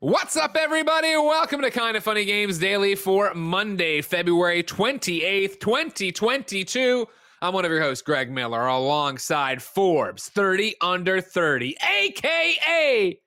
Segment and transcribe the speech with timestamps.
[0.00, 1.16] What's up, everybody?
[1.16, 7.04] Welcome to Kind of Funny Games Daily for Monday, February 28th, 2022.
[7.42, 13.18] I'm one of your hosts, Greg Miller, alongside Forbes 30 under 30, aka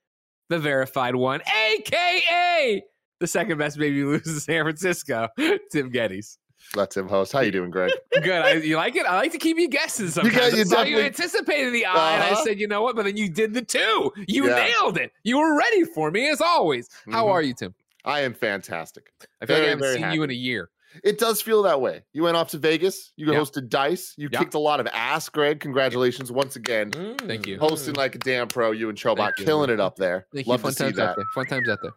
[0.47, 2.81] the verified one, aka
[3.19, 6.37] the second best baby loses San Francisco, Tim Gettys.
[6.75, 7.33] Let Tim host.
[7.33, 7.91] How you doing, Greg?
[8.13, 8.29] Good.
[8.29, 9.05] I, you like it?
[9.05, 10.35] I like to keep you guessing sometimes.
[10.35, 12.43] got- you I saw you anticipated the eye, and I Uh-huh.
[12.45, 12.95] said, you know what?
[12.95, 14.13] But then you did the two.
[14.27, 14.55] You Yeah.
[14.55, 15.11] nailed it.
[15.23, 16.87] You were ready for me, as always.
[17.11, 17.29] How Mhm.
[17.31, 17.73] are you, Tim?
[18.05, 19.11] I am fantastic.
[19.41, 20.15] I feel like I haven't seen happy.
[20.15, 20.69] you in a year.
[21.03, 22.03] It does feel that way.
[22.13, 23.11] You went off to Vegas.
[23.15, 23.37] You Yeah.
[23.39, 24.13] hosted Dice.
[24.17, 24.39] You Yeah.
[24.39, 25.59] kicked a lot of ass, Greg.
[25.59, 26.91] Congratulations once again.
[27.25, 27.59] Thank you.
[27.59, 30.25] Hosting like a damn pro, you and Chobot killing it up there.
[30.33, 30.51] Thank you.
[30.51, 31.15] Love Fun to see times out that.
[31.17, 31.25] there.
[31.33, 31.91] Fun times out there.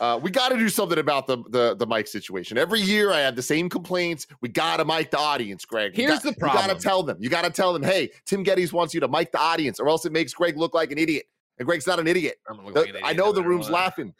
[0.00, 2.56] Uh, we got to do something about the, the the mic situation.
[2.56, 4.26] Every year, I have the same complaints.
[4.40, 5.96] We got to mic the audience, Greg.
[5.96, 6.76] You Here's got- the You got problem.
[6.78, 7.18] to tell them.
[7.20, 9.88] You got to tell them, hey, Tim Gettys wants you to mic the audience, or
[9.90, 11.26] else it makes Greg look like an idiot.
[11.58, 12.36] And Greg's not an idiot.
[12.48, 13.72] I'm gonna look The- like an idiot I know no the room's what.
[13.74, 14.14] laughing.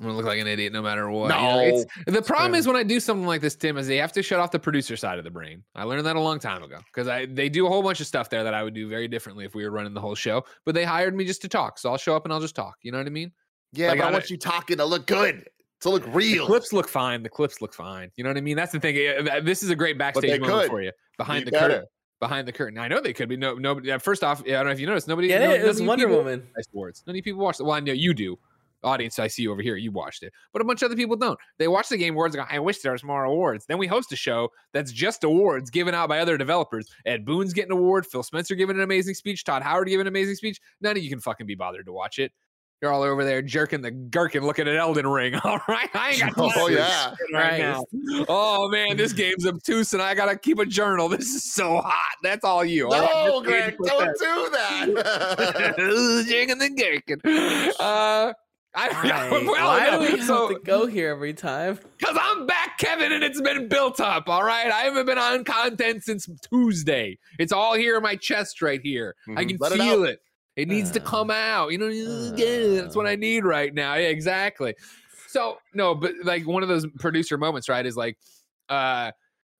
[0.00, 1.26] I'm gonna look like an idiot no matter what.
[1.30, 1.36] No.
[1.36, 2.60] You know, it's- the problem fair.
[2.60, 4.60] is when I do something like this, Tim, is they have to shut off the
[4.60, 5.64] producer side of the brain.
[5.74, 8.06] I learned that a long time ago because I they do a whole bunch of
[8.06, 10.44] stuff there that I would do very differently if we were running the whole show.
[10.64, 12.76] But they hired me just to talk, so I'll show up and I'll just talk.
[12.82, 13.32] You know what I mean?
[13.72, 15.48] Yeah, Like, but I I want you talking to look good,
[15.82, 16.12] to look real.
[16.12, 16.46] The real.
[16.46, 17.22] clips look fine.
[17.22, 18.10] The clips look fine.
[18.16, 18.56] You know what I mean?
[18.56, 18.94] That's the thing.
[19.44, 20.70] This is a great backstage moment could.
[20.70, 21.84] for you behind Be the curtain.
[22.20, 22.78] Behind the curtain.
[22.78, 23.36] I know they could be.
[23.36, 23.96] No, nobody.
[23.98, 25.06] First off, I don't know if you noticed.
[25.06, 25.28] Nobody.
[25.28, 25.60] Get no, it?
[25.60, 26.48] It was Wonder people- Woman.
[26.56, 27.04] Dice Awards.
[27.06, 27.60] None of people watch.
[27.60, 27.62] it.
[27.62, 28.38] Well, I know you do.
[28.84, 29.74] Audience, I see you over here.
[29.74, 31.36] You watched it, but a bunch of other people don't.
[31.58, 33.88] They watch the game awards and go, "I wish there was more awards." Then we
[33.88, 36.88] host a show that's just awards given out by other developers.
[37.04, 38.06] Ed Boon's getting an award.
[38.06, 39.42] Phil Spencer giving an amazing speech.
[39.42, 40.60] Todd Howard giving an amazing speech.
[40.80, 42.32] None of you can fucking be bothered to watch it.
[42.80, 45.34] You're all over there jerking the gherkin, looking at Elden Ring.
[45.44, 47.10] All right, I ain't got time Oh yeah.
[47.10, 47.84] shit right now.
[48.28, 51.08] Oh man, this game's obtuse, and I gotta keep a journal.
[51.18, 52.16] This is so hot.
[52.22, 52.86] That's all you.
[52.86, 56.24] All right, No, just Greg, don't do that.
[56.28, 57.20] Jigging the gherkin.
[57.80, 58.32] Uh,
[58.74, 61.80] I, Why, well, why no, do we have to go here every time?
[61.98, 64.28] because I'm back, Kevin, and it's been built up.
[64.28, 67.18] All right, I haven't been on content since Tuesday.
[67.40, 69.16] It's all here in my chest right here.
[69.36, 69.48] I Mhm.
[69.48, 70.08] can Let feel out.
[70.10, 70.20] it.
[70.58, 71.72] It needs to Uh, come out.
[71.72, 73.94] You know, yeah, that's what I need right now.
[73.94, 74.74] Yeah, exactly.
[75.28, 77.86] So no, but like one of those producer moments, right?
[77.86, 78.18] Is like,
[78.68, 79.12] uh,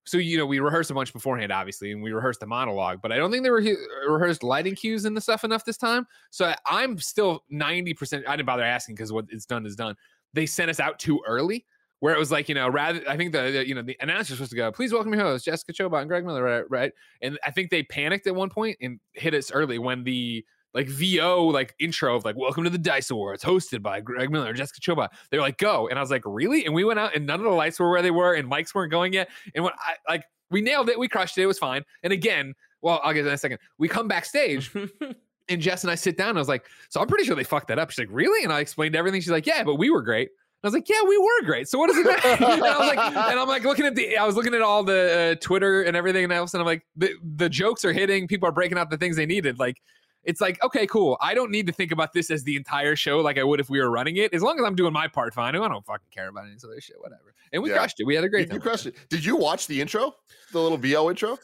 [0.05, 3.13] so you know, we rehearsed a bunch beforehand, obviously, and we rehearsed the monologue, but
[3.13, 3.63] I don't think they were
[4.09, 6.07] rehearsed lighting cues and the stuff enough this time.
[6.31, 8.25] So I'm still ninety percent.
[8.27, 9.95] I didn't bother asking because what it's done is done.
[10.35, 11.65] They sent us out too early.
[12.01, 14.37] Where it was like, you know, rather, I think the, the you know, the announcer's
[14.37, 16.65] supposed to go, please welcome your host, Jessica Chobot and Greg Miller, right?
[16.71, 16.93] right?
[17.23, 20.89] And I think they panicked at one point and hit us early when the like
[20.89, 24.57] VO like intro of like welcome to the Dice Awards hosted by Greg Miller and
[24.57, 25.09] Jessica Chobot.
[25.31, 27.45] They're like go, and I was like really, and we went out and none of
[27.45, 29.29] the lights were where they were and mics weren't going yet.
[29.55, 31.83] And when I like we nailed it, we crushed it, it was fine.
[32.03, 33.59] And again, well, I'll get that in a second.
[33.79, 34.71] We come backstage
[35.49, 36.31] and Jess and I sit down.
[36.31, 37.91] And I was like, so I'm pretty sure they fucked that up.
[37.91, 38.45] She's like, really?
[38.45, 39.21] And I explained everything.
[39.21, 40.31] She's like, yeah, but we were great.
[40.63, 41.69] I was like, yeah, we were great.
[41.69, 42.29] So what does it matter?
[42.45, 44.83] and I was like, and I'm like looking at the, I was looking at all
[44.83, 48.27] the uh, Twitter and everything else, and I'm like, the the jokes are hitting.
[48.27, 49.61] People are breaking out the things they needed.
[49.61, 49.81] Like,
[50.25, 51.17] it's like, okay, cool.
[51.21, 53.71] I don't need to think about this as the entire show like I would if
[53.71, 54.35] we were running it.
[54.35, 55.55] As long as I'm doing my part, fine.
[55.57, 57.35] I don't fucking care about any of this other shit, whatever.
[57.53, 57.77] And we Yeah.
[57.79, 58.05] crushed it.
[58.05, 58.97] We had a great You, you crushed it.
[59.09, 60.15] Did you watch the intro?
[60.53, 61.39] The little VO intro?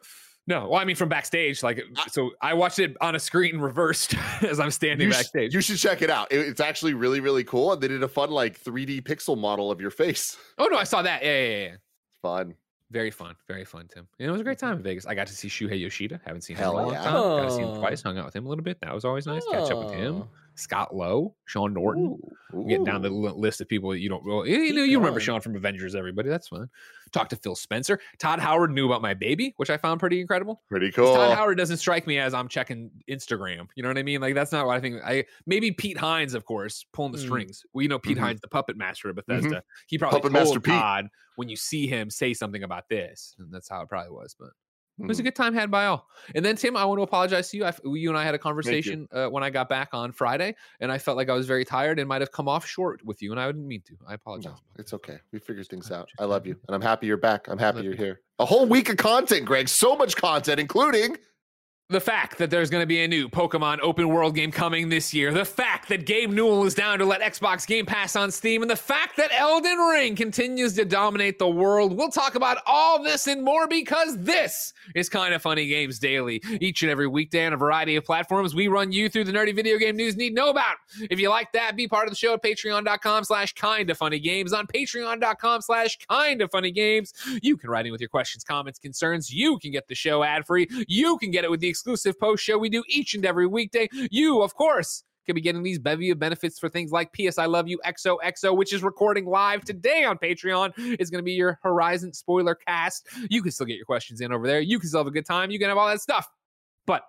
[0.46, 4.14] No, well, I mean from backstage, like so I watched it on a screen reversed
[4.42, 5.54] as I'm standing You, sh- backstage.
[5.54, 6.30] you should check it out.
[6.30, 7.72] It- it's actually really, really cool.
[7.72, 10.36] And they did a fun like 3D pixel model of your face.
[10.58, 11.22] oh no, I saw that.
[11.24, 11.76] Yeah, yeah, yeah, yeah.
[12.20, 12.54] Fun.
[12.94, 14.06] Very fun, very fun, Tim.
[14.20, 15.04] And it was a great time in Vegas.
[15.04, 16.20] I got to see Shuhei Yoshida.
[16.24, 17.02] Haven't seen him Hell in a long yeah.
[17.02, 17.12] time.
[17.14, 17.78] Got to see him Oh.
[17.80, 18.02] twice.
[18.02, 18.80] Hung out with him a little bit.
[18.82, 19.44] That was always nice.
[19.50, 20.14] Catch up with him.
[20.14, 20.28] Oh.
[20.56, 22.18] Scott Lowe, Sean Norton.
[22.54, 22.64] Ooh.
[22.68, 24.24] Getting down the list of people that you don't.
[24.24, 25.18] Well, you, know, you remember.
[25.18, 25.96] Sean from Avengers.
[25.96, 26.70] Everybody, that's fun.
[27.12, 27.98] Talk to Phil Spencer.
[28.18, 30.62] Todd Howard knew about my baby, which I found pretty incredible.
[30.70, 31.14] Pretty cool.
[31.14, 33.66] Todd Howard doesn't strike me as I'm checking Instagram.
[33.74, 34.20] You know what I mean?
[34.20, 35.02] Like that's not what I think.
[35.04, 37.22] I maybe Pete Hines, of course, pulling the Mm.
[37.26, 37.66] strings.
[37.72, 38.20] We know Pete Mhm.
[38.20, 39.64] Hines, the puppet master of Bethesda.
[39.88, 41.10] He probably Puppet told Master Pete.
[41.36, 44.36] When you see him say something about this, and that's how it probably was.
[44.38, 44.50] But
[45.00, 45.24] It was a Mhm.
[45.26, 46.08] good time had by all.
[46.36, 47.64] And then Tim, I want to apologize to you.
[47.64, 50.92] I, you and I had a conversation uh, when I got back on Friday, and
[50.92, 53.32] I felt like I was very tired and might have come off short with you,
[53.32, 53.94] and I didn't mean to.
[54.06, 54.52] I apologize.
[54.52, 55.18] No, it's okay.
[55.32, 56.08] We figured things out.
[56.20, 57.48] I love you, and I'm happy you're back.
[57.48, 57.98] I'm happy Love you're you.
[58.04, 58.20] here.
[58.38, 59.68] A whole week of content, Greg.
[59.68, 61.16] So much content, including
[61.90, 65.12] The fact that there's going to be a new Pokemon open world game coming this
[65.12, 68.62] year, the fact that Gabe Newell is down to let Xbox Game Pass on Steam,
[68.62, 71.94] and the fact that Elden Ring continues to dominate the world.
[71.94, 76.40] We'll talk about all this and more because this is kind of funny games daily.
[76.58, 79.54] Each and every weekday on a variety of platforms, we run you through the nerdy
[79.54, 80.76] video game news you need to know about.
[81.10, 84.20] If you like that, be part of the show at patreon.com slash kind of funny
[84.20, 84.54] games.
[84.54, 88.78] On patreon.com slash kind of funny games, you can write in with your questions, comments,
[88.78, 89.30] concerns.
[89.30, 90.66] You can get the show ad free.
[90.88, 93.88] You can get it with the exclusive post show we do each and every weekday.
[94.12, 97.46] You, of course, can be getting these bevy of benefits for things like PS I
[97.46, 100.72] Love You XOXO, which is recording live today on Patreon.
[100.76, 103.08] It's going to be your Horizon spoiler cast.
[103.28, 104.60] You can still get your questions in over there.
[104.60, 105.50] You can still have a good time.
[105.50, 106.28] You can have all that stuff.
[106.86, 107.02] But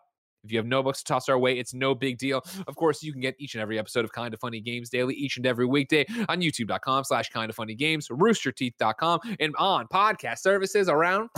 [0.44, 2.44] if you have no books to toss our way, it's no big deal.
[2.68, 5.14] Of course, you can get each and every episode of Kind of Funny Games Daily
[5.14, 10.40] each and every weekday on youtube.com slash kind of funny games, roosterteeth.com, and on podcast
[10.40, 11.30] services around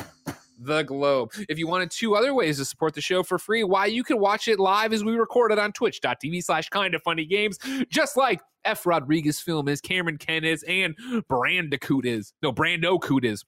[0.58, 1.32] the globe.
[1.50, 4.20] If you wanted two other ways to support the show for free, why you can
[4.20, 7.58] watch it live as we record it on twitch.tv slash kind of funny games,
[7.90, 8.86] just like F.
[8.86, 10.96] Rodriguez film is, Cameron Ken is, and
[11.30, 12.34] Brandicoot is.
[12.42, 13.46] No, Brando Coot is.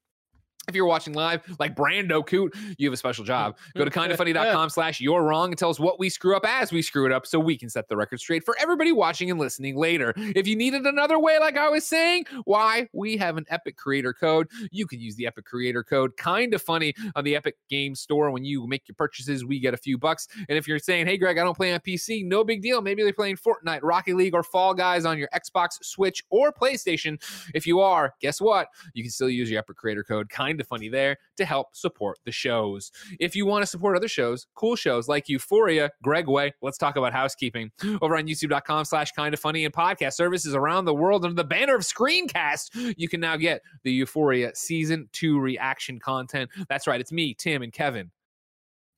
[0.70, 3.58] If you're watching live, like Brando Coot, you have a special job.
[3.76, 6.82] Go to kindoffunny.com slash you're wrong and tell us what we screw up as we
[6.82, 9.76] screw it up so we can set the record straight for everybody watching and listening
[9.76, 10.14] later.
[10.16, 12.88] If you needed another way, like I was saying, why?
[12.94, 14.48] We have an Epic Creator Code.
[14.72, 18.30] You can use the Epic Creator Code, kind of funny, on the Epic Game Store.
[18.30, 20.28] When you make your purchases, we get a few bucks.
[20.48, 22.82] And if you're saying, hey, Greg, I don't play on PC, no big deal.
[22.82, 27.20] Maybe they're playing Fortnite, Rocket League, or Fall Guys on your Xbox, Switch, or PlayStation.
[27.54, 28.68] If you are, guess what?
[28.94, 32.18] You can still use your Epic Creator Code, kind of funny, there to help support
[32.26, 32.92] the shows.
[33.20, 36.96] If you want to support other shows, cool shows like Euphoria, Greg Way, let's talk
[36.96, 37.72] about housekeeping
[38.02, 41.44] over on youtube.com slash kind of funny and podcast services around the world under the
[41.44, 42.96] banner of Screencast.
[42.98, 46.50] You can now get the Euphoria season two reaction content.
[46.68, 48.12] That's right, it's me, Tim, and Kevin.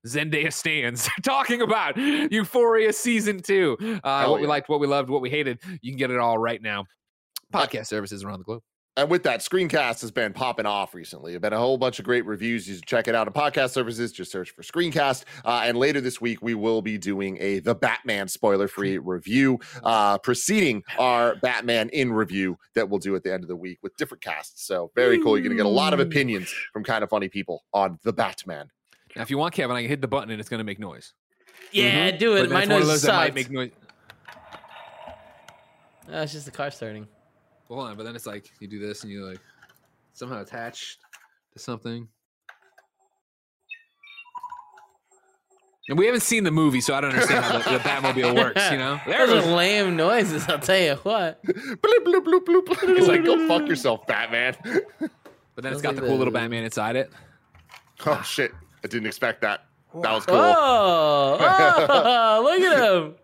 [0.07, 3.77] Zendaya stands talking about Euphoria season two.
[4.03, 5.59] Uh, Hell what we liked, what we loved, what we hated.
[5.81, 6.85] You can get it all right now.
[7.53, 8.63] Podcast services around the globe.
[8.97, 11.31] And with that, Screencast has been popping off recently.
[11.31, 12.67] There's been a whole bunch of great reviews.
[12.67, 14.11] You should check it out on podcast services.
[14.11, 15.23] Just search for Screencast.
[15.45, 20.17] Uh, and later this week, we will be doing a The Batman spoiler-free review, uh,
[20.17, 23.95] preceding our Batman in review that we'll do at the end of the week with
[23.95, 24.65] different casts.
[24.67, 25.37] So very cool.
[25.37, 28.11] You're going to get a lot of opinions from kind of funny people on The
[28.11, 28.69] Batman.
[29.15, 30.79] Now, if you want, Kevin, I can hit the button and it's going to make
[30.79, 31.13] noise.
[31.71, 32.51] Yeah, do But it.
[32.51, 33.71] My that's one of nose might make noise.
[36.11, 37.07] Oh, it's just the car starting.
[37.71, 39.39] Well, hold on, but then it's like you do this and you like
[40.11, 40.97] somehow attach
[41.53, 42.05] to something.
[45.87, 48.69] And we haven't seen the movie, so I don't understand how the, the Batmobile works.
[48.71, 50.49] You know, there it Those are lame noises.
[50.49, 51.41] I'll tell you what.
[51.45, 52.97] bloop, bloop, bloop, bloop, bloop.
[52.97, 54.57] It's like, go fuck yourself, Batman.
[55.53, 57.11] But then it's Sounds got the cool little Batman inside it.
[58.05, 58.51] oh, shit.
[58.83, 59.65] I didn't expect that.
[60.01, 60.35] That was cool.
[60.37, 63.15] Oh, oh, look at him.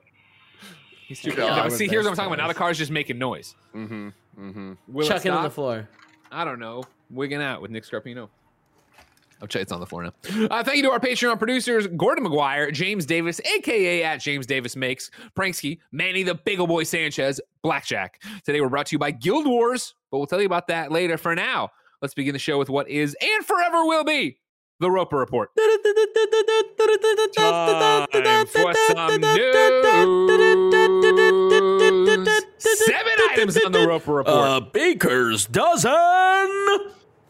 [1.07, 1.45] He's too Yeah, cool.
[1.45, 2.41] I Now, was see, here's what I'm talking about.
[2.43, 2.67] Now the cars.
[2.67, 3.55] car's just making noise.
[3.73, 4.09] Mm-hmm.
[4.39, 4.73] Mm-hmm.
[4.87, 5.89] Will it Chucking on the floor.
[6.31, 6.83] I don't know.
[7.09, 8.29] Wigging out with Nick Scarpino.
[9.41, 10.13] I'll check it's on the floor now.
[10.49, 14.75] Uh, thank you to our Patreon producers, Gordon McGuire, James Davis, aka at James Davis
[14.75, 18.21] Makes, Pranksky, Manny the Big Ol' Boy Sanchez, Blackjack.
[18.45, 21.17] Today we're brought to you by Guild Wars, but we'll tell you about that later.
[21.17, 21.69] For now,
[22.01, 24.39] let's begin the show with what is and forever will be
[24.79, 25.49] the Roper Report.
[28.13, 30.46] Time for some news.
[32.57, 34.73] Seven items on the Roper Report.
[34.73, 35.91] Baker's dozen.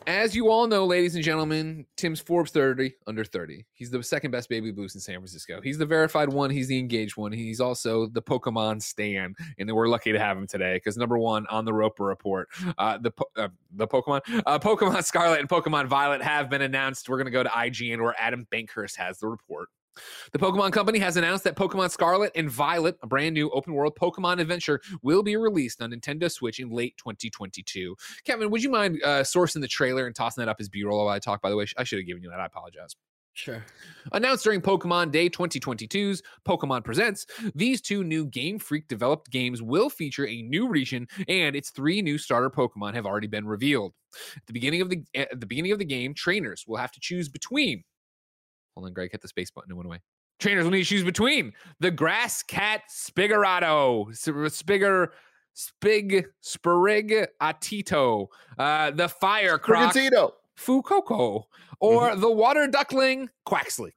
[0.08, 3.66] As you all know, ladies and gentlemen, Tim's Forbes 30 under 30.
[3.74, 5.60] He's the second best baby blues in San Francisco.
[5.62, 6.50] He's the verified one.
[6.50, 7.34] He's the engaged one.
[7.34, 11.46] He's also the Pokemon stan, and we're lucky to have him today because number one
[11.48, 15.88] on the Roper report, uh, the po- uh, the Pokemon, uh, Pokemon Scarlet and Pokemon
[15.88, 17.10] Violet have been announced.
[17.10, 19.68] We're gonna go to IGN where Adam Bankhurst has the report.
[20.32, 23.96] The Pokemon Company has announced that Pokemon Scarlet and Violet, a brand new open world
[23.96, 27.96] Pokemon adventure, will be released on Nintendo Switch in late 2022.
[28.24, 31.06] Kevin, would you mind uh, sourcing the trailer and tossing that up as B roll
[31.06, 31.42] while I talk?
[31.42, 32.40] By the way, I should have given you that.
[32.40, 32.96] I apologize.
[33.38, 33.64] Sure.
[34.14, 39.92] Announced during Pokemon Day 2022's Pokemon Presents, these two new Game Freak developed games will
[39.92, 43.94] feature a new region, and its three new starter Pokemon have already been revealed.
[44.36, 47.00] At the beginning of the at the beginning of the game, trainers will have to
[47.00, 47.84] choose between.
[48.78, 50.00] Hold on, Greg, hit the space button and went away.
[50.40, 55.08] Trainers will need to choose between the Grass Cat Spigarato, Spigger.
[55.56, 58.28] Spig Spirig Atito,
[58.60, 59.92] uh, the Fire Croc.
[60.56, 61.46] Fuecoco,
[61.80, 63.90] or the water duckling Quaxly.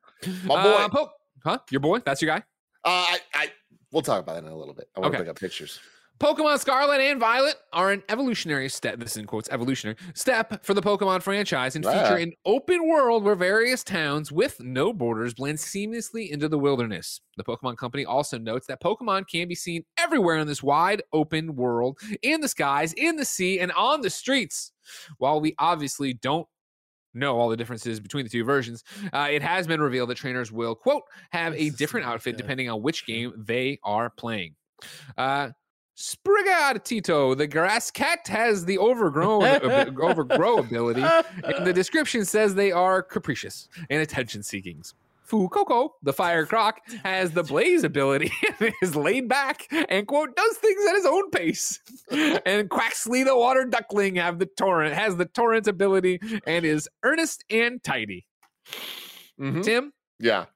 [0.44, 0.94] My Uh, boy.
[0.94, 1.10] po-
[1.44, 1.58] huh?
[1.70, 1.98] Your boy?
[1.98, 2.38] That's your guy?
[2.82, 3.50] Uh, I, I,
[3.92, 4.88] we'll talk about that in a little bit.
[4.96, 5.22] I want to Okay.
[5.24, 5.78] bring up pictures.
[6.20, 8.98] Pokemon Scarlet and Violet are an evolutionary step.
[8.98, 11.92] This is in quotes, evolutionary step for the Pokemon franchise and Wow.
[11.92, 17.22] feature an open world where various towns with no borders blend seamlessly into the wilderness.
[17.38, 21.56] The Pokemon Company also notes that Pokemon can be seen everywhere in this wide open
[21.56, 24.72] world, in the skies, in the sea, and on the streets.
[25.16, 26.46] While we obviously don't
[27.14, 28.84] know all the differences between the two versions,
[29.14, 32.42] uh, it has been revealed that trainers will, quote, have This a different outfit good.
[32.42, 34.54] depending on which game they are playing.
[35.16, 35.50] Uh,
[35.96, 39.44] Sprigatito, the grass cat, has the overgrown
[40.02, 44.82] overgrow ability, and the description says they are capricious and attention seeking.
[45.28, 50.56] Fuecoco, the fire croc, has the blaze ability and is laid back and quote does
[50.56, 51.78] things at his own pace.
[52.10, 56.18] and Quaxly, the water duckling, have the torrent has the torrent ability
[56.48, 58.26] and is earnest and tidy.
[59.40, 59.62] Mhm.
[59.62, 60.46] Tim, Yeah.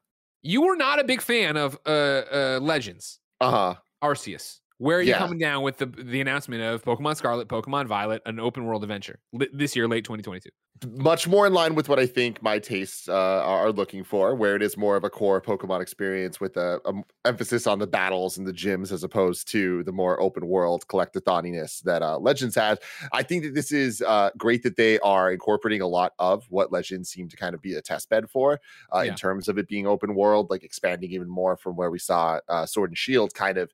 [0.43, 3.21] you were not a big fan of uh, uh, Legends.
[3.41, 3.75] Uh huh.
[4.03, 4.59] Arceus.
[4.85, 5.19] Where are you Yeah.
[5.19, 9.19] coming down with the the announcement of Pokemon Scarlet, Pokemon Violet, an open world adventure
[9.33, 10.51] this year, late 2022?
[10.87, 14.57] Much more in line with what I think my tastes uh, are looking for, where
[14.57, 16.93] it is more of a core Pokemon experience with a, a
[17.25, 21.81] emphasis on the battles and the gyms as opposed to the more open world collectathoniness
[21.85, 22.79] that uh, Legends has.
[23.13, 26.73] I think that this is uh, great that they are incorporating a lot of what
[26.73, 28.61] Legends seemed to kind of be a test bed for
[28.95, 29.13] uh, Yeah.
[29.13, 32.41] in terms of it being open world, like expanding even more from where we saw
[32.49, 33.73] uh, Sword and Shield kind of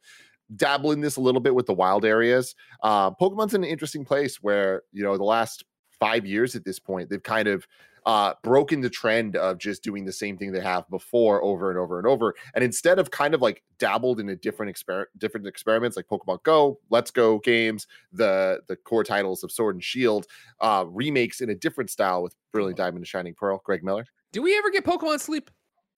[0.57, 2.54] dabble in this a little bit with the wild areas.
[2.83, 5.64] Uh, Pokemon's in an interesting place where, you know, the last
[5.99, 7.66] five years at this point, they've kind of
[8.07, 11.78] uh, broken the trend of just doing the same thing they have before over and
[11.78, 12.35] over and over.
[12.54, 16.42] And instead of kind of like dabbled in a different exper- different experiments like Pokemon
[16.42, 20.26] Go, Let's Go games, the the core titles of Sword and Shield,
[20.61, 24.07] uh, remakes in a different style with Brilliant Diamond and Shining Pearl, Greg Miller.
[24.33, 25.50] Do we ever get Pokemon Sleep?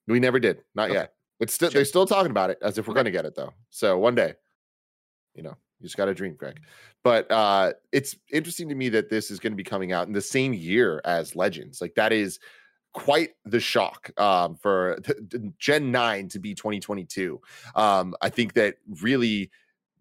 [0.08, 0.94] We never did, not Okay.
[0.94, 1.14] yet.
[1.38, 1.78] It's still Sure.
[1.78, 2.98] they're still talking about it as if we're Okay.
[2.98, 3.52] going to get it though.
[3.70, 4.34] So one day,
[5.34, 6.60] you know, you just got to dream, Greg.
[7.02, 10.12] But uh it's interesting to me that this is going to be coming out in
[10.12, 11.80] the same year as Legends.
[11.80, 12.38] Like that is
[12.92, 17.40] quite the shock um for th- Gen 9 to be 2022.
[17.74, 19.50] Um I think that really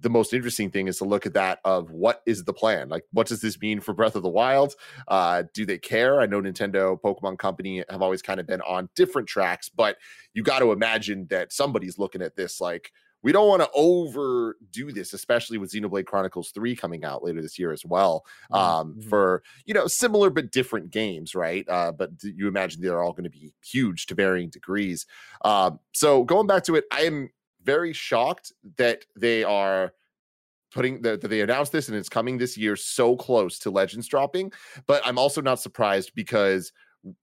[0.02, 3.04] the most interesting thing is to look at that of what is the plan like
[3.12, 4.74] what does this mean for breath of the wild
[5.08, 8.90] uh do they care i know nintendo pokemon company have always kind of been on
[8.96, 9.98] different tracks but
[10.34, 12.92] you got to imagine that somebody's looking at this like
[13.24, 17.60] we don't want to overdo this especially with xenoblade chronicles 3 coming out later this
[17.60, 19.10] year as well um Mhm.
[19.10, 21.66] for you know similar but different games right?
[21.70, 25.06] Uh but you imagine they're all going to be huge to varying degrees.
[25.44, 27.30] Um so going back to it i am
[27.64, 29.94] very shocked that they are
[30.72, 34.52] putting that they announced this and it's coming this year so close to legends dropping
[34.88, 36.72] but i'm also not surprised because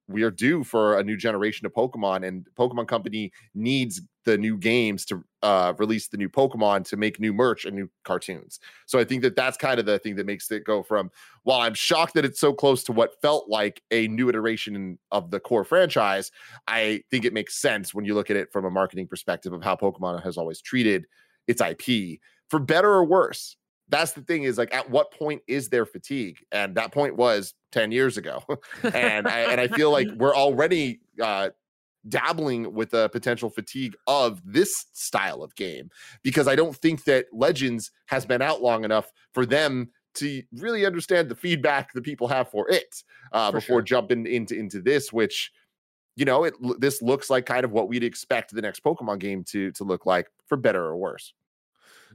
[0.09, 4.57] we are due for a new generation of pokemon and pokemon company needs the new
[4.57, 8.59] games to uh, release the new pokemon to make new merch and new cartoons.
[8.87, 11.11] So i think that that's kind of the thing that makes it go from
[11.45, 15.31] while i'm shocked that it's so close to what felt like a new iteration of
[15.31, 16.31] the core franchise.
[16.67, 19.63] I think it makes sense when you look at it from a marketing perspective of
[19.63, 21.07] how pokemon has always treated
[21.47, 22.19] its ip
[22.49, 23.57] for better or worse
[23.89, 27.55] that's the thing is like at what point is there fatigue and that point was
[27.73, 28.43] 10 years ago
[28.83, 31.51] and I, and I feel like we're already uh
[32.09, 35.91] dabbling with the potential fatigue of this style of game
[36.23, 40.87] because I don't think that Legends has been out long enough for them to really
[40.87, 43.03] understand the feedback that people have for it
[43.33, 43.83] uh, For before sure.
[43.83, 45.53] jumping into into this, which
[46.17, 49.45] you know it this looks like kind of what we'd expect the next Pokemon game
[49.45, 51.33] to to look like for better or worse.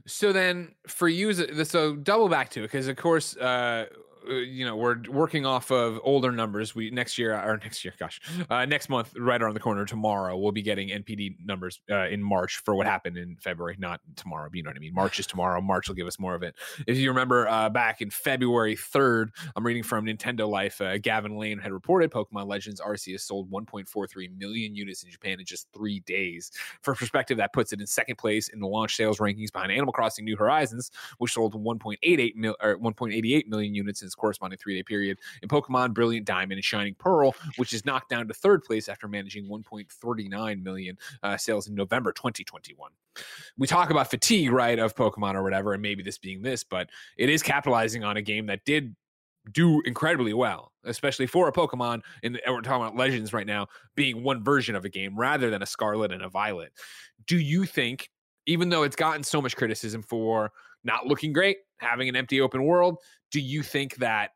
[0.06, 1.32] So then, for you,
[1.64, 3.86] so double back to it because, of course, uh,
[4.28, 6.74] you know we're working off of older numbers.
[6.74, 10.36] We next year or next year, gosh, uh, next month, right around the corner, tomorrow,
[10.36, 13.76] we'll be getting NPD numbers uh, in March for what happened in February.
[13.78, 14.94] Not tomorrow, but you know what I mean.
[14.94, 15.60] March is tomorrow.
[15.60, 16.54] March will give us more of it.
[16.86, 20.80] If you remember, uh, back in February third, I'm reading from Nintendo Life.
[20.80, 25.44] Uh, Gavin Lane had reported Pokemon Legends Arceus sold 1.43 million units in Japan in
[25.44, 26.50] just three days.
[26.82, 29.92] For perspective, that puts it in second place in the launch sales rankings behind Animal
[29.92, 34.76] Crossing New Horizons, which sold 1.88 mil or 1.88 million units in its corresponding three
[34.76, 38.62] day period, and Pokemon Brilliant Diamond and Shining Pearl, which is knocked down to third
[38.62, 42.90] place after managing 1.39 million uh, sales in November 2021.
[43.58, 46.88] We talk about fatigue, right, of Pokemon or whatever, and maybe this being this, but
[47.16, 48.94] it is capitalizing on a game that did
[49.52, 52.00] do incredibly well, especially for a Pokemon.
[52.22, 55.62] And we're talking about Legends right now being one version of a game rather than
[55.62, 56.72] a Scarlet and a Violet.
[57.26, 58.08] Do you think,
[58.46, 60.50] even though it's gotten so much criticism for
[60.82, 62.98] not looking great, having an empty open world,
[63.34, 64.30] do you think that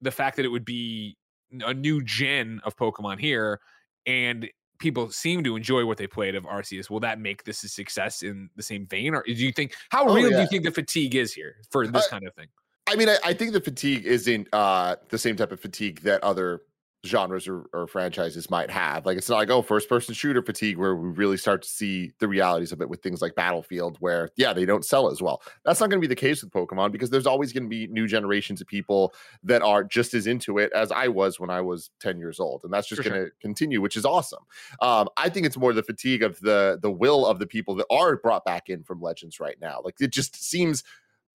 [0.00, 1.18] the fact that it would be
[1.52, 3.60] a new gen of Pokemon here,
[4.06, 6.88] and people seem to enjoy what they played of Arceus.
[6.88, 10.08] Will that make this a success in the same vein, or do you think how
[10.08, 12.46] Oh, real do you think the fatigue is here for this kind of thing?
[12.86, 16.24] I mean, I, I think the fatigue isn't uh, the same type of fatigue that
[16.24, 16.62] other
[17.06, 19.06] genres or, or franchises might have.
[19.06, 22.12] Like, it's not like, oh, first person shooter fatigue, where we really start to see
[22.18, 25.42] the realities of it with things like Battlefield, where, yeah, they don't sell as well.
[25.64, 27.86] That's not going to be the case with Pokemon because there's always going to be
[27.86, 29.14] new generations of people
[29.44, 32.62] that are just as into it as I was when I was 10 years old.
[32.64, 34.42] And that's just going to continue, which is awesome.
[34.82, 37.86] Um, I think it's more the fatigue of the the will of the people that
[37.90, 39.80] are brought back in from Legends right now.
[39.84, 40.82] Like, it just seems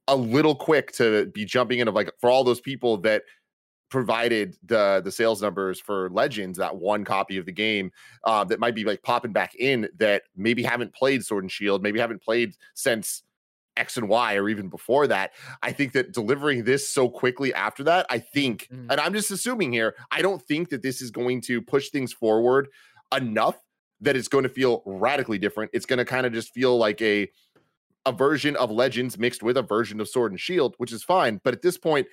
[0.07, 3.23] a little quick to be jumping in of like for all those people that
[3.93, 7.91] provided the the sales numbers for legends that one copy of the game
[8.23, 11.83] uh, that might be like popping back in that maybe haven't played sword and shield
[11.83, 13.21] maybe haven't played since
[13.77, 15.29] x and y or even before that
[15.61, 18.87] i think that delivering this so quickly after that i think Mhm.
[18.89, 22.11] and i'm just assuming here i don't think that this is going to push things
[22.11, 22.69] forward
[23.15, 23.59] enough
[24.01, 26.99] that it's going to feel radically different it's going to kind of just feel like
[27.03, 27.29] a
[28.05, 31.39] a version of Legends mixed with a version of Sword and Shield, which is fine.
[31.41, 32.05] But at this point,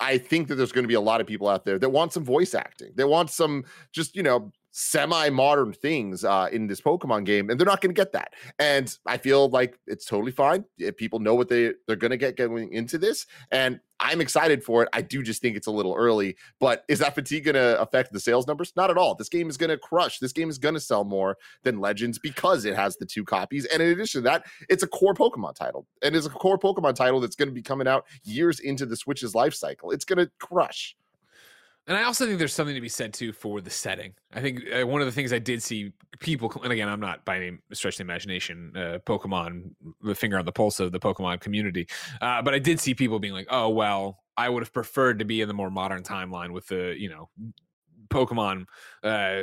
[0.00, 2.12] I think that there's going to be a lot of people out there that want
[2.12, 2.92] some voice acting.
[2.94, 7.64] They want some just, you know, semi-modern things uh, in this Pokemon game, and they're
[7.64, 8.32] not going to get that.
[8.58, 12.16] And I feel like it's totally fine if people know what they they're going to
[12.16, 14.88] get going into this, and I'm excited for it.
[14.92, 18.12] I do just think it's a little early, but is that fatigue going to affect
[18.12, 18.72] the sales numbers?
[18.74, 19.14] Not at all.
[19.14, 20.18] This game is going to crush.
[20.18, 23.66] This game is going to sell more than Legends because it has the two copies,
[23.66, 26.96] and in addition to that, it's a core Pokemon title, and it's a core Pokemon
[26.96, 29.92] title that's going to be coming out years into the Switch's life cycle.
[29.92, 30.96] It's going to crush.
[31.86, 34.14] And I also think there's something to be said too for the setting.
[34.32, 37.24] I think uh, one of the things I did see people, and again, I'm not
[37.26, 39.70] by any stretch of the imagination, uh, Pokemon,
[40.02, 41.86] the finger on the pulse of the Pokemon community,
[42.22, 45.26] uh, but I did see people being like, "Oh well, I would have preferred to
[45.26, 47.28] be in the more modern timeline with the you know
[48.08, 48.64] Pokemon."
[49.02, 49.42] Uh,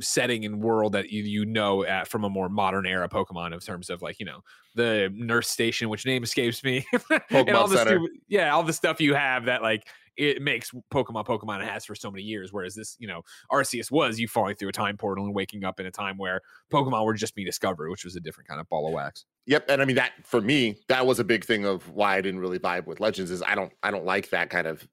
[0.00, 3.58] setting and world that you you know at, from a more modern era Pokemon in
[3.60, 4.40] terms of like you know
[4.74, 6.84] the nurse station, which name escapes me,
[7.30, 9.86] and all the stupid, yeah, all the stuff you have that like
[10.18, 12.52] it makes Pokemon Pokemon it has for so many years.
[12.52, 15.78] Whereas this, you know, Arceus was you falling through a time portal and waking up
[15.80, 16.40] in a time where
[16.72, 19.24] Pokemon were just being discovered, which was a different kind of ball of wax.
[19.46, 22.20] Yep, and I mean that for me, that was a big thing of why I
[22.20, 23.30] didn't really vibe with Legends.
[23.30, 24.86] Is I don't I don't like that kind of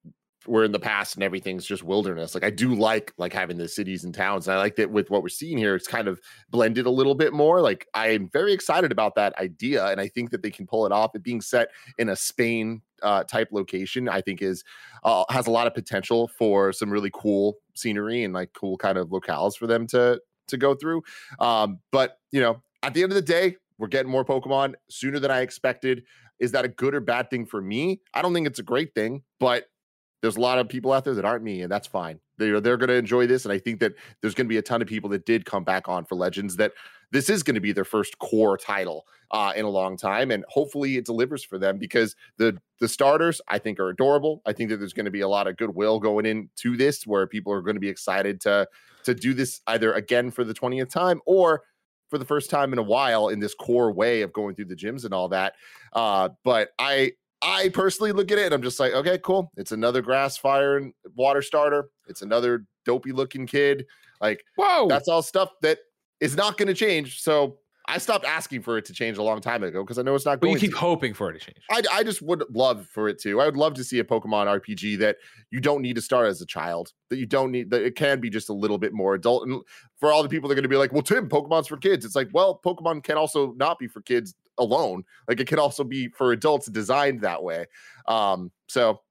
[0.48, 2.34] we're in the past and everything's just wilderness.
[2.34, 4.48] Like I do like like having the cities and towns.
[4.48, 7.16] And I like that with what we're seeing here, it's kind of blended a little
[7.16, 7.62] bit more.
[7.62, 10.92] Like I'm very excited about that idea, and I think that they can pull it
[10.92, 11.16] off.
[11.16, 14.64] It being set in a Spain uh, type location, I think is
[15.04, 18.98] uh, has a lot of potential for some really cool scenery and like cool kind
[18.98, 21.02] of locales for them to to go through.
[21.40, 25.20] Um, but you know, at the end of the day, we're getting more Pokemon sooner
[25.20, 26.04] than I expected.
[26.40, 28.02] Is that a good or bad thing for me?
[28.14, 29.66] I don't think it's a great thing, but
[30.26, 32.20] there's a lot of people out there that aren't me, and that's fine.
[32.40, 34.62] They're they're going to enjoy this, and I think that there's going to be a
[34.64, 36.72] ton of people that did come back on for Legends that
[37.12, 40.44] this is going to be their first core title uh, in a long time, and
[40.50, 44.42] hopefully it delivers for them because the the starters I think are adorable.
[44.48, 47.28] I think that there's going to be a lot of goodwill going into this, where
[47.28, 48.68] people are going to be excited to
[49.04, 51.62] to do this either again for the twentieth time or
[52.10, 54.76] for the first time in a while in this core way of going through the
[54.76, 55.54] gyms and all that.
[55.94, 57.12] Uh, but I
[57.46, 59.52] I personally look at it and I'm just like, okay, cool.
[59.56, 61.90] It's another grass fire and water starter.
[62.08, 63.86] It's another dopey looking kid.
[64.20, 65.80] Like Whoa, that's all stuff that
[66.20, 67.22] is not going to change.
[67.22, 70.16] So I stopped asking for it to change a long time ago because I know
[70.16, 70.54] it's not going.
[70.54, 70.80] but you keep to.
[70.80, 71.58] hoping for it to change.
[71.70, 73.40] I, I just would love for it to.
[73.42, 75.18] I would love to see a Pokemon RPG that
[75.52, 78.20] you don't need to start as a child, that you don't need, that it can
[78.20, 79.48] be just a little bit more adult.
[79.48, 79.62] And
[80.00, 82.06] for all the people that are going to be like, well, Tim, Pokemon's for kids.
[82.06, 85.04] It's like, well, Pokemon can also not be for kids alone.
[85.28, 87.66] Like it could also be for adults designed that way.
[88.08, 89.02] Um, so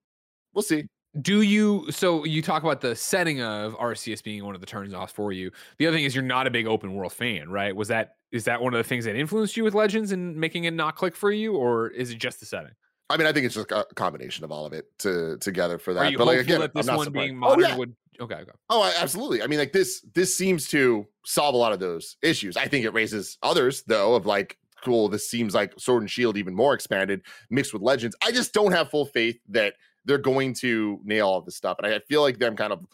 [0.55, 0.85] we'll see.
[1.21, 1.87] Do you?
[1.91, 5.31] So you talk about the setting of Arceus being one of the turns offs for
[5.31, 5.53] you.
[5.79, 7.75] The other thing is you're not a big open world fan, right?
[7.75, 10.65] Was that is that one of the things that influenced you with Legends and making
[10.65, 12.73] it not click for you, or is it just the setting?
[13.11, 15.95] I mean, I think it's just a combination of all of it to together for
[15.95, 16.13] that.
[16.17, 17.29] But like again, that this I'm not one surprised.
[17.29, 17.77] being Oh, modern yeah.
[17.77, 17.95] would?
[18.21, 18.51] Okay, okay.
[18.71, 19.43] Oh, I- absolutely.
[19.43, 22.57] I mean, like this, this seems to solve a lot of those issues.
[22.57, 26.37] I think it raises others, though, of like, cool, this seems like Sword and Shield
[26.37, 28.17] even more expanded, mixed with Legends.
[28.23, 31.79] I just don't have full faith that they're going to nail all this stuff.
[31.79, 32.85] And I feel like them kind of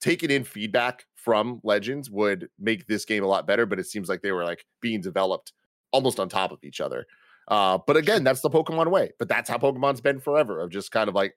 [0.00, 4.08] taking in feedback from Legends would make this game a lot better, but it seems
[4.08, 5.52] like they were like being developed
[5.92, 7.06] almost on top of each other.
[7.48, 9.12] Uh, but again, that's the Pokemon way.
[9.18, 11.34] But that's how Pokemon's been forever of just kind of like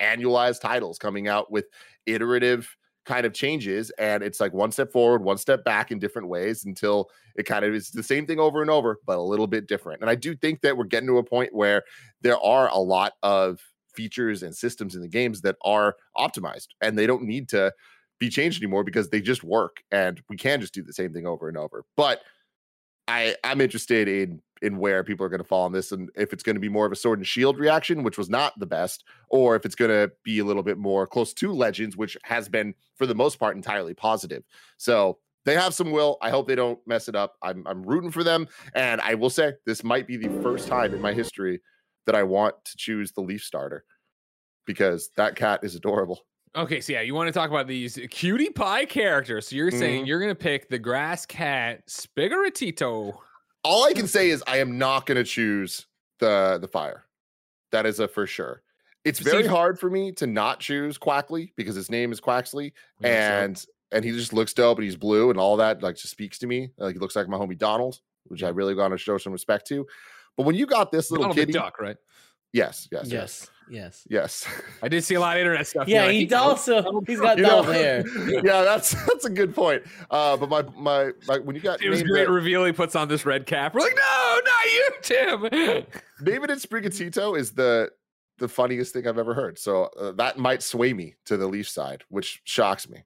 [0.00, 1.66] annualized titles coming out with
[2.06, 6.28] iterative kind of changes and it's like one step forward one step back in different
[6.28, 9.46] ways until it kind of is the same thing over and over but a little
[9.46, 11.82] bit different and i do think that we're getting to a point where
[12.22, 13.60] there are a lot of
[13.94, 17.72] features and systems in the games that are optimized and they don't need to
[18.18, 21.26] be changed anymore because they just work and we can just do the same thing
[21.26, 21.84] over and over.
[21.96, 22.22] But
[23.08, 26.32] I I'm interested in in where people are going to fall on this and if
[26.32, 28.66] it's going to be more of a sword and shield reaction, which was not the
[28.66, 32.16] best, or if it's going to be a little bit more close to legends, which
[32.22, 34.44] has been for the most part entirely positive.
[34.78, 36.16] So they have some will.
[36.22, 37.34] I hope they don't mess it up.
[37.42, 38.48] I'm I'm rooting for them.
[38.74, 41.60] And I will say this might be the first time in my history
[42.06, 43.84] that I want to choose the Leaf starter
[44.66, 46.20] because that cat is adorable.
[46.56, 49.48] Okay, so yeah, you want to talk about these cutie pie characters.
[49.48, 50.06] So you're saying Mhm.
[50.06, 53.20] you're gonna pick the grass cat Spigaritito.
[53.64, 55.86] All I can say is I am not going to choose
[56.18, 57.04] the the fire.
[57.72, 58.62] That is a for sure.
[59.04, 62.72] It's very hard for me to not choose Quackley because his name is Quaxly
[63.02, 66.38] and and he just looks dope and he's blue and all that like just speaks
[66.38, 66.70] to me.
[66.78, 69.66] Like he looks like my homie Donald, which I really want to show some respect
[69.68, 69.86] to.
[70.36, 71.96] But when you got this little Donald kitty, duck, right?
[72.52, 73.50] yes, yes, yes, Yes.
[73.70, 74.06] Yes.
[74.10, 74.46] yes.
[74.82, 75.88] I did see a lot of internet stuff.
[75.88, 78.04] Yeah, You're like, he "He- also he's got You know- hair.
[78.28, 79.82] yeah, that's that's a good point.
[80.10, 82.64] Uh, but my my like when you got It was great the- reveal.
[82.64, 83.74] He puts on this red cap.
[83.74, 85.86] We're like, no, not you, Tim.
[86.24, 87.90] David and Sprigatito is the
[88.38, 89.58] the funniest thing I've ever heard.
[89.58, 93.04] So uh, that might sway me to the Leaf side, which shocks me.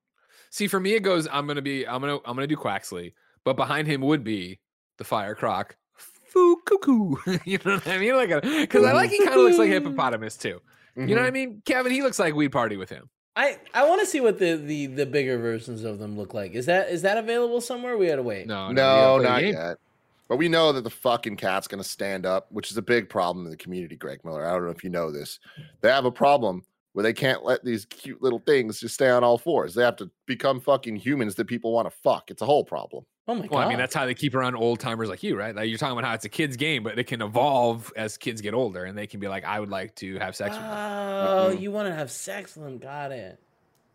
[0.50, 1.28] See, for me, it goes.
[1.30, 1.86] I'm gonna be.
[1.86, 2.16] I'm gonna.
[2.24, 3.12] I'm gonna do Quaxly,
[3.44, 4.58] but behind him would be
[4.96, 5.76] the Fire Croc.
[6.28, 7.16] Foo cuckoo.
[7.44, 8.14] you know what I mean?
[8.14, 10.60] Like, because I like he kind of looks like a hippopotamus too.
[10.96, 11.34] You know what I mm-hmm.
[11.34, 11.62] mean?
[11.64, 13.08] Kevin, he looks like we party with him.
[13.36, 16.54] I, I want to see what the, the the bigger versions of them look like.
[16.54, 17.96] Is that is that available somewhere?
[17.96, 18.48] We gotta wait.
[18.48, 19.78] No, No, we gotta play the not yet.
[20.28, 23.08] But we know that the fucking cat's going to stand up, which is a big
[23.08, 24.46] problem in the community, Greg Miller.
[24.46, 25.40] I don't know if you know this.
[25.80, 29.24] They have a problem where they can't let these cute little things just stay on
[29.24, 29.74] all fours.
[29.74, 32.30] They have to become fucking humans that people want to fuck.
[32.30, 33.06] It's a whole problem.
[33.28, 33.50] Oh my god.
[33.50, 35.54] Well, I mean, that's how they keep around old timers like you, right?
[35.54, 38.40] Like you're talking about how it's a kid's game, but it can evolve as kids
[38.40, 40.74] get older, and they can be like, "I would like to have sex with." them.
[40.74, 42.78] Oh, you want to have sex with them?
[42.78, 43.38] Got it.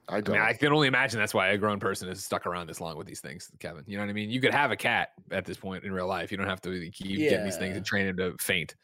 [0.07, 0.35] I I don't.
[0.35, 2.95] mean, I can only imagine that's why a grown person is stuck around this long
[2.95, 3.83] with these things, Kevin.
[3.87, 4.29] You know what I mean?
[4.29, 6.31] You could have a cat at this point in real life.
[6.31, 8.75] You don't have to keep getting these things and train him to faint.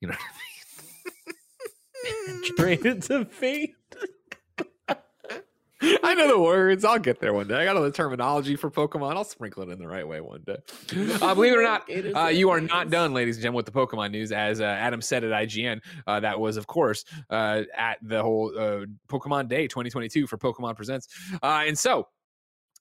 [0.00, 0.14] You know.
[2.56, 3.74] train Trained to fate.
[6.02, 6.84] I know the words.
[6.84, 7.56] I'll get there one day.
[7.56, 9.16] I got all the terminology for Pokemon.
[9.16, 10.58] I'll sprinkle it in the right way one day.
[11.20, 13.66] Uh, believe it or not, It uh, you are not done, ladies and gentlemen, with
[13.66, 14.30] the Pokemon news.
[14.30, 18.52] As uh, Adam said at IGN, uh, that was, of course, uh, at the whole
[18.56, 21.08] uh, Pokemon Day 2022 for Pokemon Presents.
[21.42, 22.06] Uh, and so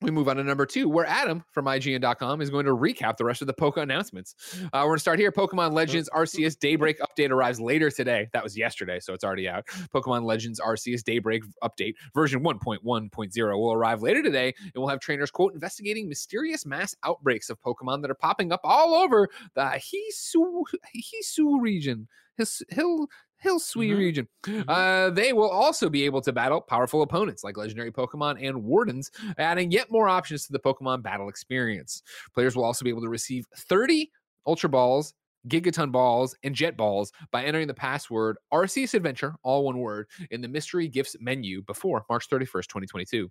[0.01, 3.25] we move on to number two, where Adam from IGN.com is going to recap the
[3.25, 4.35] rest of the Poke announcements.
[4.63, 5.31] Uh, we're going to start here.
[5.31, 8.27] Pokemon Legends Arceus Daybreak update arrives later today.
[8.33, 9.65] That was yesterday, so it's already out.
[9.93, 15.29] Pokemon Legends Arceus Daybreak update version 1.1.0 will arrive later today, and we'll have trainers,
[15.29, 20.63] quote, investigating mysterious mass outbreaks of Pokemon that are popping up all over the Hisu,
[20.95, 22.07] Hisu region.
[22.37, 23.07] His, Hill,
[23.41, 23.97] Hill Sui Mhm.
[23.97, 24.27] region.
[24.67, 29.11] Uh, they will also be able to battle powerful opponents like legendary Pokemon and Wardens,
[29.37, 32.03] adding yet more options to the Pokemon battle experience.
[32.33, 34.11] Players will also be able to receive 30
[34.47, 35.13] Ultra Balls,
[35.47, 40.41] Gigaton Balls, and Jet Balls by entering the password Arceus Adventure, all one word, in
[40.41, 43.29] the mystery gifts menu before March 31st, 2022.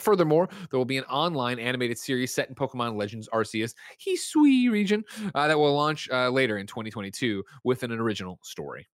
[0.00, 5.04] Furthermore, there will be an online animated series set in Pokemon Legends Arceus Hisui region
[5.36, 8.88] uh, that will launch uh, later in 2022 with an original story.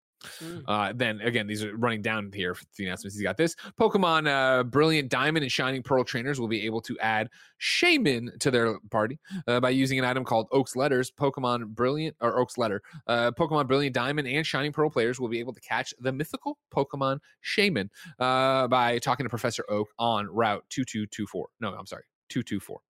[0.43, 0.63] Mm.
[0.67, 3.17] Uh, then again, these are running down here for the announcements.
[3.17, 6.99] He's got this Pokemon uh, Brilliant Diamond and Shining Pearl trainers will be able to
[6.99, 7.29] add
[7.61, 11.11] Shaymin to their party uh, by using an item called Oak's Letters.
[11.11, 15.39] Pokemon Brilliant or Oak's Letter, uh, Pokemon Brilliant Diamond and Shining Pearl players will be
[15.39, 20.65] able to catch the mythical Pokemon Shaymin uh, by talking to Professor Oak on Route
[20.71, 21.49] 2224.
[21.61, 22.81] No, I'm sorry, 224.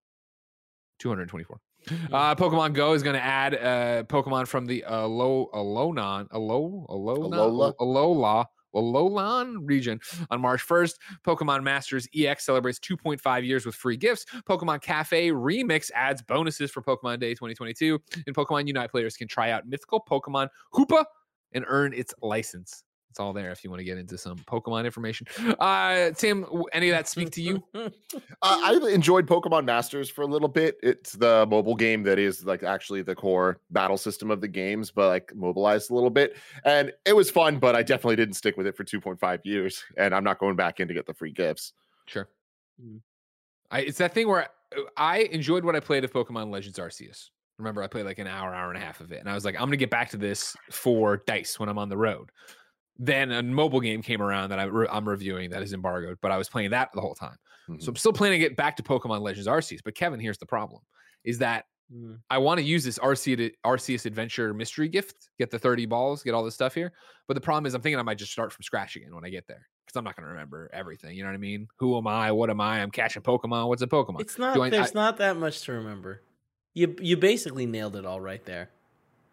[0.98, 1.60] 224.
[2.12, 7.35] Uh, Pokemon Go is going to add uh, Pokemon from the Alo Alonon Alo Alona
[7.35, 7.74] Alola?
[7.81, 10.94] Alola Alolan region on March 1st.
[11.27, 14.27] Pokemon Masters EX celebrates 2.5 years with free gifts.
[14.48, 17.98] Pokemon Cafe Remix adds bonuses for Pokemon Day 2022.
[18.27, 21.05] And Pokemon Unite players can try out mythical Pokemon Hoopa
[21.53, 22.85] and earn its license.
[23.18, 25.26] It's all there if you want to get into some Pokemon information.
[25.59, 27.64] Uh, Tim, any of that speak to you?
[28.40, 30.76] Uh, I enjoyed Pokemon Masters for a little bit.
[30.81, 34.92] It's the mobile game that is like actually the core battle system of the games,
[34.92, 36.37] but like mobilized a little bit.
[36.64, 39.83] And it was fun, but I definitely didn't stick with it for 2.5 years.
[39.96, 41.72] And I'm not going back in to get the free gifts.
[42.07, 42.28] Sure.
[42.81, 43.00] Mm.
[43.72, 47.31] I, it's that thing where uh, I enjoyed what I played of Pokemon Legends Arceus.
[47.59, 49.44] Remember, I played like an hour, hour and a half of it, and I was
[49.44, 52.31] like, I'm gonna get back to this for dice when I'm on the road.
[52.98, 56.30] Then a mobile game came around that I re- I'm reviewing that is embargoed, but
[56.32, 57.37] I was playing that the whole time.
[57.68, 57.80] Mhm.
[57.82, 59.80] So I'm still planning to get back to Pokemon Legends Arceus.
[59.84, 60.82] But Kevin, here's the problem:
[61.24, 62.18] is that Mm.
[62.28, 66.34] I want to use this RC Arceus Adventure mystery gift, get the 30 balls, get
[66.34, 66.92] all this stuff here.
[67.26, 69.30] But the problem is, I'm thinking I might just start from scratch again when I
[69.30, 71.16] get there because I'm not going to remember everything.
[71.16, 71.66] You know what I mean?
[71.78, 72.30] Who am I?
[72.30, 72.82] What am I?
[72.82, 73.68] I'm catching Pokemon.
[73.68, 74.20] What's a Pokemon?
[74.20, 74.61] It's not.
[74.61, 76.20] I- there's I- not that much to remember.
[76.74, 78.68] You you basically nailed it all right there.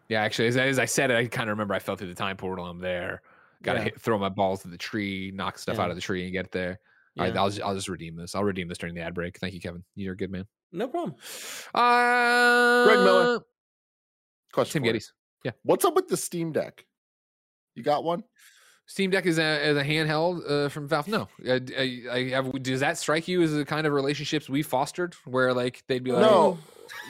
[0.08, 2.14] Yeah, actually, as, as I said it, I kind of remember I fell through the
[2.14, 2.64] time portal.
[2.64, 3.20] I'm there.
[3.62, 3.90] Got to Yeah.
[3.98, 5.84] throw my balls to the tree, knock stuff Yeah.
[5.84, 6.78] out of the tree, and get there.
[7.18, 8.34] All right, I'll just, I'll just redeem this.
[8.34, 9.38] I'll redeem this during the ad break.
[9.38, 9.82] Thank you, Kevin.
[9.94, 10.46] You're a good man.
[10.72, 11.14] No problem.
[11.74, 13.40] Uh, Greg Miller.
[14.52, 15.06] Question Tim for
[15.44, 15.52] Yeah.
[15.62, 16.84] What's up with the Steam Deck?
[17.74, 18.24] You got one?
[18.86, 21.08] Steam Deck is a, is a handheld uh, from Valve.
[21.08, 22.62] No, I, I, I have.
[22.62, 26.12] Does that strike you as the kind of relationships we fostered, where like they'd be
[26.12, 26.58] like, No,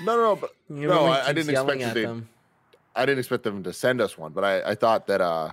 [0.05, 2.29] no, no, but no, I, I didn't expect at that they, them.
[2.95, 5.51] I didn't expect them to send us one, but I, I thought that uh,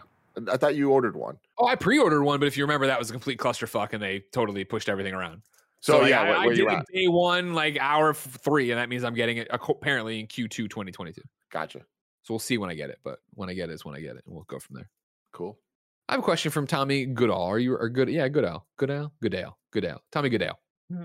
[0.49, 1.37] I thought you ordered one.
[1.57, 4.23] "Oh, I pre-ordered one," but if you remember, that was a complete clusterfuck, and they
[4.31, 5.41] totally pushed everything around.
[5.79, 6.85] So, like, yeah, I, where, I where did you it at?
[6.93, 10.69] day one, like hour f- three, and that means I'm getting it apparently in Q2
[10.69, 11.21] 2022.
[11.51, 11.79] Gotcha.
[12.23, 13.99] So we'll see when I get it, but when I get it is when I
[13.99, 14.89] get it, and we'll go from there.
[15.33, 15.59] Cool.
[16.07, 17.43] I have a question from Tommy Goodall.
[17.43, 18.09] Are you or good?
[18.09, 20.57] Yeah, Goodall, Goodall, Goodale, Goodale, Tommy Goodale.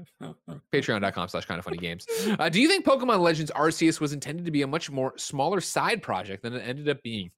[0.72, 2.06] Patreon.com slash kind of funny games.
[2.38, 5.60] Uh, do you think Pokemon Legends Arceus was intended to be a much more smaller
[5.60, 7.30] side project than it ended up being?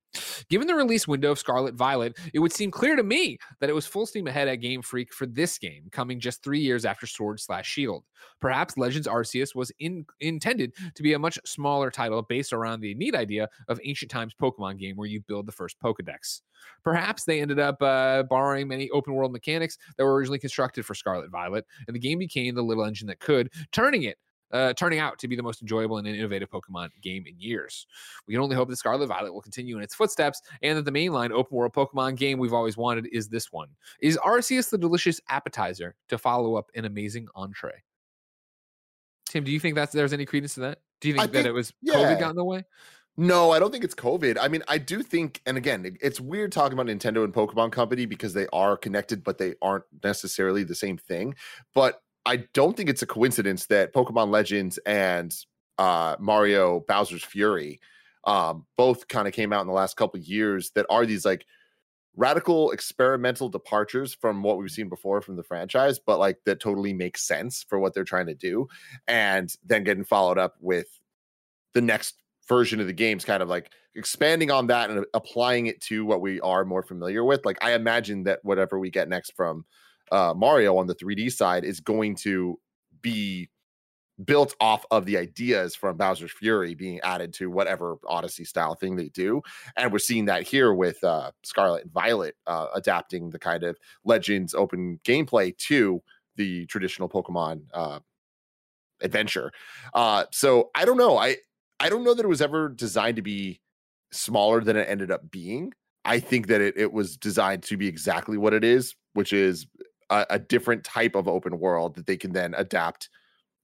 [0.49, 3.75] Given the release window of Scarlet Violet, it would seem clear to me that it
[3.75, 7.07] was full steam ahead at Game Freak for this game, coming just three years after
[7.07, 8.05] Sword slash Shield.
[8.41, 12.95] Perhaps Legends Arceus was in, intended to be a much smaller title based around the
[12.95, 16.41] neat idea of ancient times Pokemon game where you build the first Pokedex.
[16.83, 20.95] Perhaps they ended up uh, borrowing many open world mechanics that were originally constructed for
[20.95, 24.19] Scarlet Violet, and the game became the little engine that could, turning it.
[24.53, 27.87] Uh, turning out to be the most enjoyable and innovative Pokemon game in years.
[28.27, 30.91] We can only hope that Scarlet Violet will continue in its footsteps and that the
[30.91, 33.69] mainline open world Pokemon game we've always wanted is this one.
[34.01, 37.83] Is Arceus the delicious appetizer to follow up an amazing entree?
[39.29, 40.79] Tim, do you think that there's any credence to that?
[41.01, 41.95] Do you think I that think- it was yeah.
[41.95, 42.65] COVID got in the way?
[43.17, 44.39] No, I don't think it's COVID.
[44.41, 48.07] I mean, I do think, and again, it's weird talking about Nintendo and Pokemon Company
[48.07, 51.35] because they are connected, but they aren't necessarily the same thing.
[51.75, 55.35] But I don't think it's a coincidence that Pokemon Legends and
[55.79, 57.81] uh, Mario Bowser's Fury
[58.25, 61.47] um, both kind of came out in the last couple years that are these like
[62.17, 66.93] radical experimental departures from what we've seen before from the franchise, but like that totally
[66.93, 68.69] makes sense for what they're trying to do.
[69.09, 70.87] And then getting followed up with
[71.73, 72.17] the next
[72.51, 76.21] version of the games kind of like expanding on that and applying it to what
[76.21, 79.65] we are more familiar with like i imagine that whatever we get next from
[80.11, 82.59] uh mario on the 3d side is going to
[83.03, 83.49] be
[84.25, 88.97] built off of the ideas from bowser's fury being added to whatever odyssey style thing
[88.97, 89.43] they do.
[89.77, 93.79] And we're seeing that here with uh scarlet and violet uh adapting the kind of
[94.05, 96.03] legends open gameplay to
[96.37, 98.01] the traditional pokemon uh
[99.01, 99.53] adventure.
[99.95, 101.17] Uh so i don't know.
[101.17, 101.37] I
[101.79, 103.61] I don't know that it was ever designed to be
[104.13, 105.73] smaller than it ended up being.
[106.05, 109.67] I think that it, it was designed to be exactly what it is, which is
[110.11, 113.09] a, a different type of open world that they can then adapt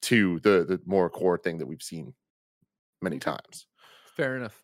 [0.02, 2.14] to the the more core thing that we've seen
[3.02, 3.66] many times.
[4.16, 4.62] Fair enough.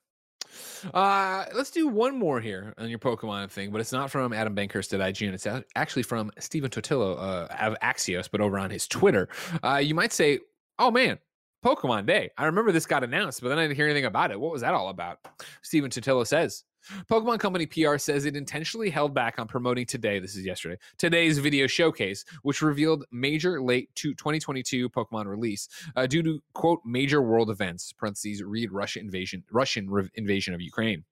[0.93, 4.55] Uh, let's do one more here on your Pokemon thing, but it's not from Adam
[4.55, 5.33] Bankhurst at IGN.
[5.33, 9.29] It's actually from Stephen Totillo uh, of Axios, but over on his Twitter.
[9.63, 10.41] Uh, you might say,
[10.79, 11.19] "Oh man,
[11.65, 12.31] Pokemon Day!
[12.37, 14.41] I remember this got announced, but then I didn't hear anything about it.
[14.41, 15.19] What was that all about?"
[15.63, 16.65] Stephen Totillo says.
[17.11, 21.39] Pokemon Company PR says it intentionally held back on promoting today, this is yesterday, today's
[21.39, 27.23] video showcase, which revealed major late to 2022 Pokemon release uh, due to quote major
[27.23, 31.05] world events parentheses read Russian invasion Russian re- invasion of Ukraine.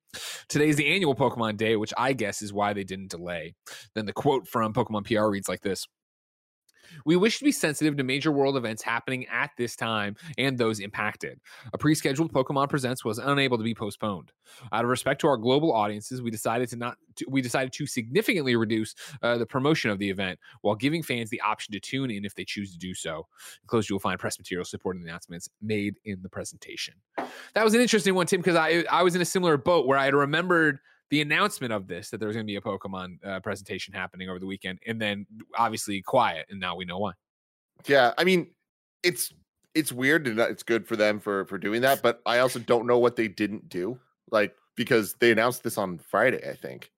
[0.49, 3.55] Today is the annual Pokemon Day, which I guess is why they didn't delay.
[3.95, 5.87] Then the quote from Pokemon PR reads like this.
[7.05, 10.79] We wish to be sensitive to major world events happening at this time and those
[10.79, 11.39] impacted.
[11.73, 14.31] A pre-scheduled Pokemon Presents was unable to be postponed.
[14.71, 16.97] Out of respect to our global audiences, we decided to not.
[17.27, 21.41] We decided to significantly reduce uh, the promotion of the event while giving fans the
[21.41, 23.27] option to tune in if they choose to do so.
[23.63, 26.93] Enclosed, you will find press material supporting the announcements made in the presentation.
[27.53, 29.97] That was an interesting one, Tim, because I I was in a similar boat where
[29.97, 30.79] I had remembered
[31.11, 34.29] the announcement of this that there was going to be a Pokemon uh, presentation happening
[34.29, 37.11] over the weekend, and then obviously quiet, and now we know why.
[37.85, 38.47] Yeah, I mean,
[39.03, 39.31] it's
[39.75, 42.87] it's weird and it's good for them for for doing that, but I also don't
[42.87, 43.99] know what they didn't do.
[44.31, 46.89] Like because they announced this on Friday, I think,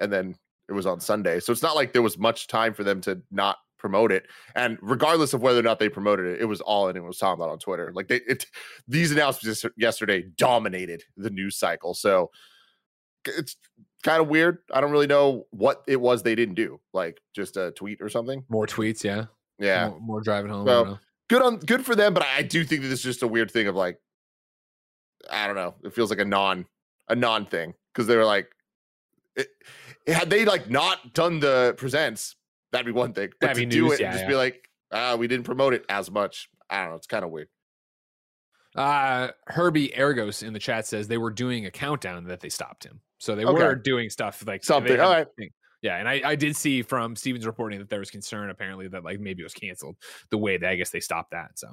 [0.00, 0.34] and then
[0.68, 1.40] it was on Sunday.
[1.40, 4.26] So it's not like there was much time for them to not promote it.
[4.56, 7.40] And regardless of whether or not they promoted it, it was all anyone was talking
[7.40, 7.92] about on Twitter.
[7.94, 8.46] Like they it
[8.88, 11.94] these announcements yesterday dominated the news cycle.
[11.94, 12.30] So
[13.26, 13.56] it's
[14.02, 14.58] kind of weird.
[14.72, 16.80] I don't really know what it was they didn't do.
[16.92, 18.44] Like just a tweet or something.
[18.48, 19.26] More tweets, yeah,
[19.58, 19.90] Yeah.
[19.90, 20.66] more, more driving home.
[20.66, 23.28] So, good on good for them, but I do think that this is just a
[23.28, 23.98] weird thing of like
[25.30, 25.74] I don't know.
[25.84, 26.66] It feels like a non
[27.08, 28.50] a non thing because they were like,
[29.36, 29.48] it,
[30.06, 32.36] had they like not done the presents,
[32.72, 33.30] that'd be one thing.
[33.40, 34.28] But That'd to do it yeah, and just yeah.
[34.28, 36.48] be like, ah, we didn't promote it as much.
[36.70, 36.96] I don't know.
[36.96, 37.48] It's kind of weird.
[38.76, 42.84] Uh, Herbie Ergos in the chat says they were doing a countdown that they stopped
[42.84, 43.00] him.
[43.20, 43.62] So they Okay.
[43.62, 45.26] were doing stuff like Something, had all a right.
[45.38, 45.50] thing.
[45.82, 49.04] Yeah, and I, I did see from Stephen's reporting that there was concern apparently that
[49.04, 49.96] like maybe it was canceled
[50.30, 51.58] the way that I guess they stopped that.
[51.58, 51.68] So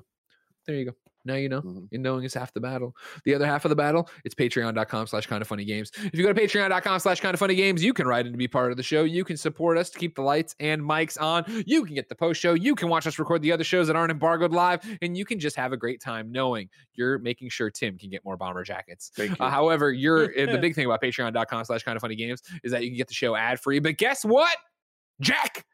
[0.65, 0.91] there you go.
[1.27, 1.61] Now you know.
[1.61, 1.87] Mhm.
[1.91, 2.95] And knowing is half the battle.
[3.25, 5.91] The other half of the battle, it's patreon.com slash kind of funny games.
[5.95, 8.37] If you go to patreon.com slash kind of funny games, you can write in to
[8.37, 9.03] be part of the show.
[9.03, 11.43] You can support us to keep the lights and mics on.
[11.67, 12.53] You can get the post show.
[12.53, 14.81] You can watch us record the other shows that aren't embargoed live.
[15.01, 18.23] And you can just have a great time knowing you're making sure Tim can get
[18.25, 19.11] more bomber jackets.
[19.15, 19.45] Thank you.
[19.45, 22.71] Uh, however, you're uh, the big thing about patreon.com slash kind of funny games is
[22.71, 23.79] that you can get the show ad free.
[23.79, 24.55] But guess what?
[25.21, 25.65] Jack,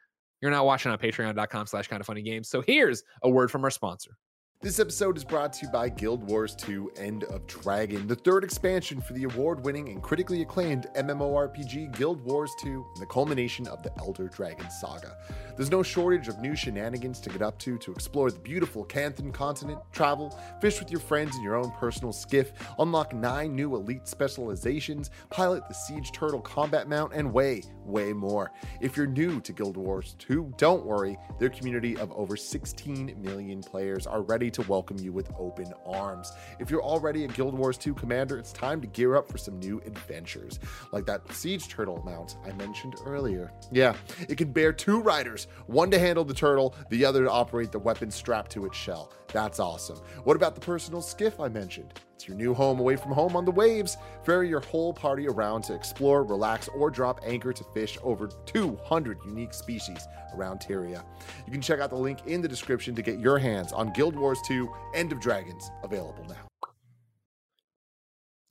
[0.42, 2.50] you're not watching on patreon.com slash kind of funny games.
[2.50, 4.18] So here's a word from our sponsor.
[4.64, 8.46] This episode is brought to you by Guild Wars 2 End of Dragon, the third
[8.46, 13.68] expansion for the award winning and critically acclaimed MMORPG Guild Wars 2, and the culmination
[13.68, 15.18] of the Elder Dragon saga.
[15.56, 19.32] There's no shortage of new shenanigans to get up to to explore the beautiful Canthan
[19.32, 24.08] continent, travel, fish with your friends in your own personal skiff, unlock nine new elite
[24.08, 28.52] specializations, pilot the Siege Turtle combat mount, and way, way more.
[28.82, 33.62] If you're new to Guild Wars 2, don't worry, their community of over 16 million
[33.62, 36.32] players are ready to welcome you with open arms.
[36.60, 39.60] If you're already a Guild Wars 2 commander, it's time to gear up for some
[39.60, 40.60] new adventures,
[40.92, 43.52] like that Siege Turtle mount I mentioned earlier.
[43.72, 43.96] Yeah,
[44.28, 47.80] it can bear two riders, one to handle the turtle, the other to operate the
[47.80, 49.12] weapon strapped to its shell.
[49.32, 49.98] That's awesome.
[50.24, 51.94] What about the personal skiff I mentioned?
[52.14, 53.98] It's your new home away from home on the waves.
[54.24, 59.18] Ferry your whole party around to explore, relax, or drop anchor to fish over 200
[59.26, 61.04] unique species around Tyria.
[61.46, 64.16] You can check out the link in the description to get your hands on Guild
[64.16, 66.68] Wars 2 End of Dragons, available now.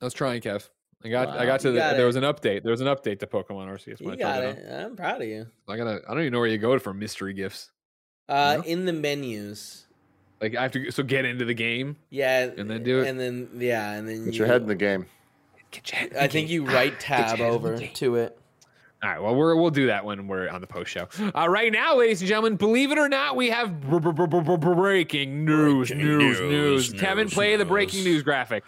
[0.01, 0.67] Was trying, Kev.
[1.05, 2.07] I got I got to the, got there it.
[2.07, 2.63] was an update.
[2.63, 4.01] There was an update to Pokemon Arceus.
[4.01, 4.83] when You I told got you it.
[4.85, 5.47] I'm proud of you.
[5.67, 7.71] I gotta I don't even know where you go for mystery gifts.
[8.29, 8.63] Uh, No?
[8.63, 9.85] in the menus.
[10.41, 11.97] Like I have to so get into the game.
[12.09, 13.07] Yeah, And then do it?
[13.07, 15.05] and then yeah, and then Get you, your head in the game.
[15.71, 18.39] Get your head I think you right tab your head in the over to it.
[19.01, 21.09] All right, well, we're, we'll do that when we're on the post show.
[21.35, 24.27] Uh, right now, ladies and gentlemen, believe it or not, we have br- br- br-
[24.27, 26.93] br- br- breaking news, news, news.
[26.93, 28.63] Kevin, play the breaking news graphic.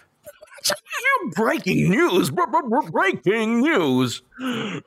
[1.34, 2.30] Breaking news!
[2.30, 4.22] br- br- br- Breaking news!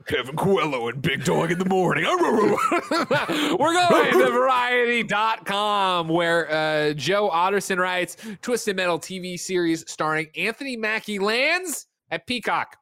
[0.07, 2.05] Kevin Coelho and Big Dog in the morning.
[3.59, 10.77] We're going to Variety.com where uh, Joe Otterson writes Twisted Metal TV series starring Anthony
[10.77, 12.77] Mackie lands at Peacock.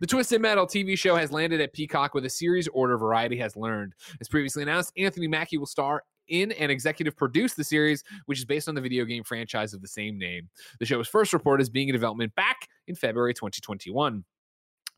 [0.00, 3.56] The Twisted Metal TV show has landed at Peacock with a series order Variety has
[3.56, 3.94] learned.
[4.20, 8.44] As previously announced, Anthony Mackie will star in and executive produce the series, which is
[8.44, 10.48] based on the video game franchise of the same name.
[10.78, 14.24] The show was first reported as being in development back in February 2021.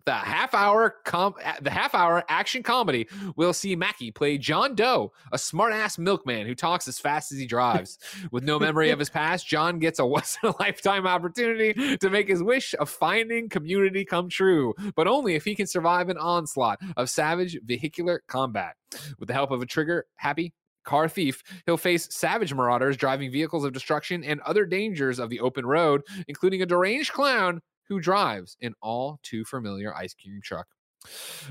[0.05, 5.13] The half hour com- the half hour action comedy will see Mackie play John Doe,
[5.31, 7.99] a smart ass milkman who talks as fast as he drives.
[8.33, 12.11] With no memory of his past, John gets a once in a lifetime opportunity to
[12.11, 16.19] make his wish of finding community come true, but only if he can survive an
[16.19, 18.75] onslaught of savage vehicular combat.
[19.19, 20.53] With the help of a trigger happy
[20.85, 25.41] car thief, he'll face savage marauders driving vehicles of destruction and other dangers of the
[25.41, 30.67] open road, including a deranged clown who drives an all too familiar ice cream truck.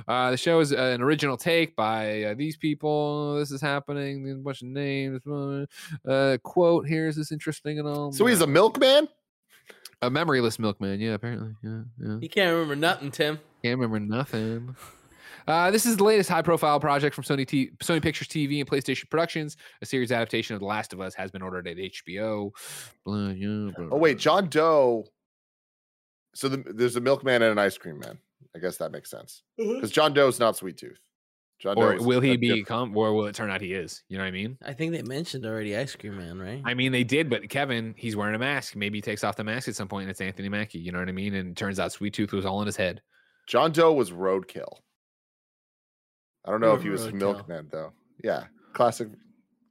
[0.08, 3.36] Uh, the show is an original take by uh, these people.
[3.36, 4.24] This is happening.
[4.24, 5.22] There's a bunch of names.
[6.08, 8.13] Uh, quote here is this interesting and all.
[8.13, 9.10] So he's a milkman?
[10.02, 11.00] a memoryless milkman.
[11.00, 11.52] Yeah, apparently.
[11.63, 12.17] Yeah, yeah.
[12.20, 13.39] You can't remember nothing, Tim.
[13.63, 14.76] Can't remember nothing.
[15.48, 19.10] Uh, this is the latest high-profile project from Sony T- Sony Pictures TV and PlayStation
[19.10, 19.58] Productions.
[19.82, 22.52] A series adaptation of The Last of Us has been ordered at HBO.
[23.06, 25.06] Blah, yeah, blah, Oh, wait, John Doe.
[26.34, 28.18] So the, there's a milkman and an ice cream man.
[28.56, 29.44] I guess that makes sense.
[29.58, 31.00] Because John Doe's not Sweet Tooth.
[31.60, 34.02] John Or Doe's will he a diff- become, or will it turn out he is?
[34.10, 34.58] You know what I mean?
[34.66, 36.62] I think they mentioned already Ice Cream Man, right?
[36.66, 38.76] I mean, they did, but Kevin, he's wearing a mask.
[38.76, 40.80] Maybe he takes off the mask at some point and it's Anthony Mackie.
[40.80, 41.36] You know what I mean?
[41.36, 43.02] And it turns out Sweet Tooth was all in his head.
[43.46, 44.78] John Doe was roadkill.
[46.46, 47.92] I don't know if he was milkman though.
[48.24, 49.10] Yeah, classic,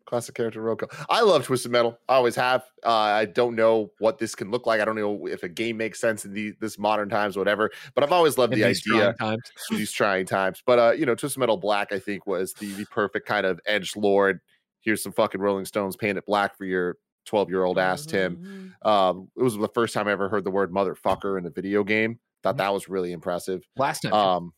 [0.07, 0.93] classic character roadkill.
[1.09, 1.99] I love Twisted Metal.
[2.09, 2.63] I always have.
[2.85, 4.81] Uh, I don't know what this can look like.
[4.81, 7.71] I don't know if a game makes sense in the, this modern times, whatever.
[7.95, 9.15] But I've always loved In the these idea.
[9.19, 9.43] trying times.
[9.71, 10.63] these trying times.
[10.65, 13.61] But uh, you know, Twisted Metal Black, I think, was the, the perfect kind of
[13.67, 14.41] edge lord.
[14.81, 16.97] Here's some fucking Rolling Stones, paint it black for your
[17.27, 18.75] 12 year old ass Tim.
[18.83, 18.89] Mhm.
[18.89, 21.85] Um, it was the first time I ever heard the word motherfucker in a video
[21.85, 22.19] game.
[22.43, 23.63] Thought that was really impressive.
[23.77, 24.13] Last time.
[24.15, 24.55] Um,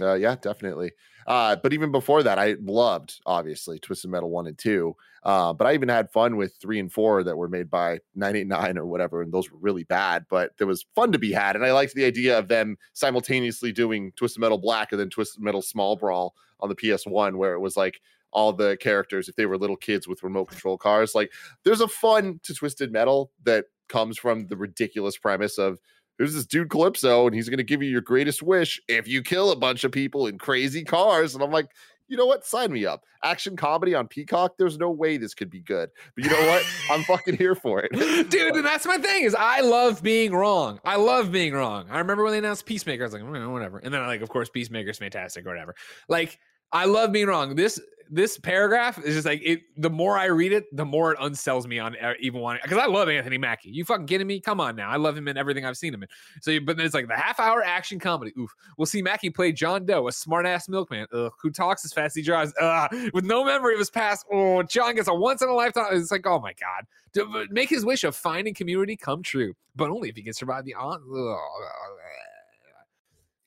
[0.00, 0.92] Uh, yeah, definitely.
[1.26, 4.94] Uh, but even before that, I loved obviously Twisted Metal one and two.
[5.24, 8.78] Uh, but I even had fun with three and four that were made by 989
[8.78, 10.26] or whatever, and those were really bad.
[10.30, 13.72] But there was fun to be had, and I liked the idea of them simultaneously
[13.72, 17.60] doing Twisted Metal Black and then Twisted Metal Small Brawl on the PS1, where it
[17.60, 18.00] was like
[18.32, 21.14] all the characters if they were little kids with remote control cars.
[21.14, 21.32] Like
[21.64, 25.78] there's a fun to Twisted Metal that comes from the ridiculous premise of
[26.18, 29.22] there's this dude Calypso and he's going to give you your greatest wish if you
[29.22, 31.34] kill a bunch of people in crazy cars.
[31.34, 31.70] And I'm like,
[32.08, 32.46] you know what?
[32.46, 33.04] Sign me up.
[33.22, 34.56] Action comedy on Peacock.
[34.56, 35.90] There's no way this could be good.
[36.14, 36.64] But you know what?
[36.90, 38.30] I'm fucking here for it.
[38.30, 40.78] Dude, and that's my thing is I love being wrong.
[40.84, 41.86] I love being wrong.
[41.90, 43.78] I remember when they announced Peacemaker, I was like, "Mm, whatever.
[43.78, 45.74] And then like, of course, Peacemaker's fantastic or whatever.
[46.08, 46.38] Like,
[46.72, 47.54] I love being wrong.
[47.54, 49.62] This this paragraph is just like it.
[49.76, 52.78] The more I read it, the more it unsells me on uh, even wanting because
[52.78, 53.70] I love Anthony Mackie.
[53.70, 54.40] You fucking kidding me?
[54.40, 56.08] Come on now, I love him in everything I've seen him in.
[56.40, 58.32] So, but then it's like the half hour action comedy.
[58.38, 58.54] Oof.
[58.78, 62.12] We'll see Mackie play John Doe, a smart ass milkman ugh, who talks as fast
[62.12, 64.26] as he drives, ugh, with no memory of his past.
[64.32, 65.86] Oh, John gets a once in a lifetime.
[65.92, 69.90] It's like, oh my god, to make his wish of finding community come true, but
[69.90, 71.00] only if he can survive the on.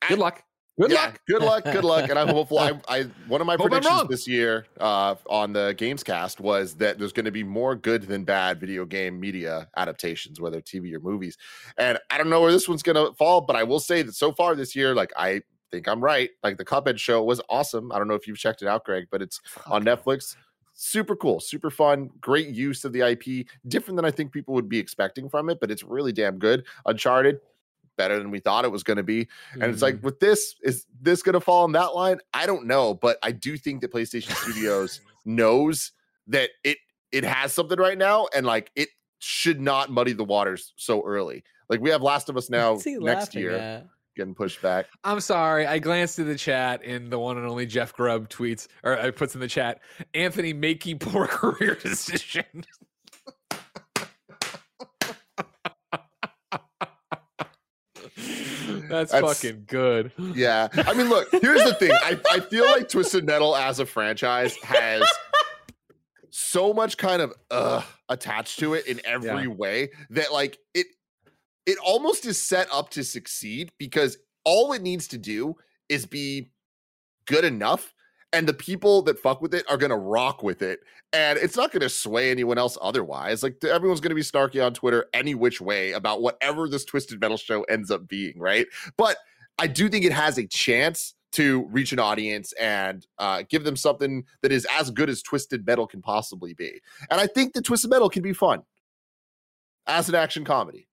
[0.07, 0.43] Good luck.
[0.79, 1.19] Good Yeah, luck.
[1.27, 1.63] Good luck.
[1.65, 2.09] Good luck.
[2.09, 2.57] And I'm hopeful.
[2.57, 6.97] I, I one of my Hope predictions this year uh, on the Gamescast was that
[6.97, 11.01] there's going to be more good than bad video game media adaptations, whether TV or
[11.01, 11.37] movies.
[11.77, 14.15] And I don't know where this one's going to fall, but I will say that
[14.15, 16.29] so far this year, like I think I'm right.
[16.43, 17.91] Like the Cuphead show was awesome.
[17.91, 20.37] I don't know if you've checked it out, Greg, but it's on Netflix.
[20.73, 23.47] Super cool, super fun, great use of the IP.
[23.67, 26.65] Different than I think people would be expecting from it, but it's really damn good.
[26.85, 27.41] Uncharted,
[27.99, 29.27] better than we thought it was going to be.
[29.53, 29.83] And it's Mm-hmm.
[29.83, 32.17] like with this, is this going to fall in that line?
[32.33, 35.91] I don't know, but I do think that PlayStation Studios knows
[36.27, 36.77] that it
[37.11, 38.89] it has something right now, and like it
[39.19, 41.43] should not muddy the waters so early.
[41.69, 43.87] Like we have Last of Us now next year at?
[44.15, 44.85] getting pushed back.
[45.03, 45.65] I'm sorry.
[45.67, 49.11] I glanced at the chat and the one and only Jeff Grubb tweets or uh,
[49.11, 49.79] puts in the chat.
[50.13, 52.65] Anthony Mackie poor career decision.
[58.89, 60.11] That's, That's- fucking good.
[60.35, 60.67] Yeah.
[60.73, 61.91] I mean, look, here's the thing.
[61.93, 65.03] I, I feel like Twisted Metal as a franchise has
[66.31, 70.87] so much kind of uh attached to it in every way that like it
[71.65, 75.55] it almost is set up to succeed because all it needs to do
[75.89, 76.51] is be
[77.27, 77.93] good enough
[78.31, 80.79] and the people that fuck with it are to rock with it
[81.13, 85.07] and it's not to sway anyone else otherwise like everyone's to be snarky on twitter
[85.13, 88.67] any which way about whatever this twisted metal show ends up being right
[88.97, 89.17] but
[89.59, 93.75] I do think it has a chance to reach an audience and uh, give them
[93.75, 96.79] something that is as good as Twisted Metal can possibly be.
[97.11, 98.63] And I think that Twisted Metal can be fun
[99.85, 100.87] as an action comedy.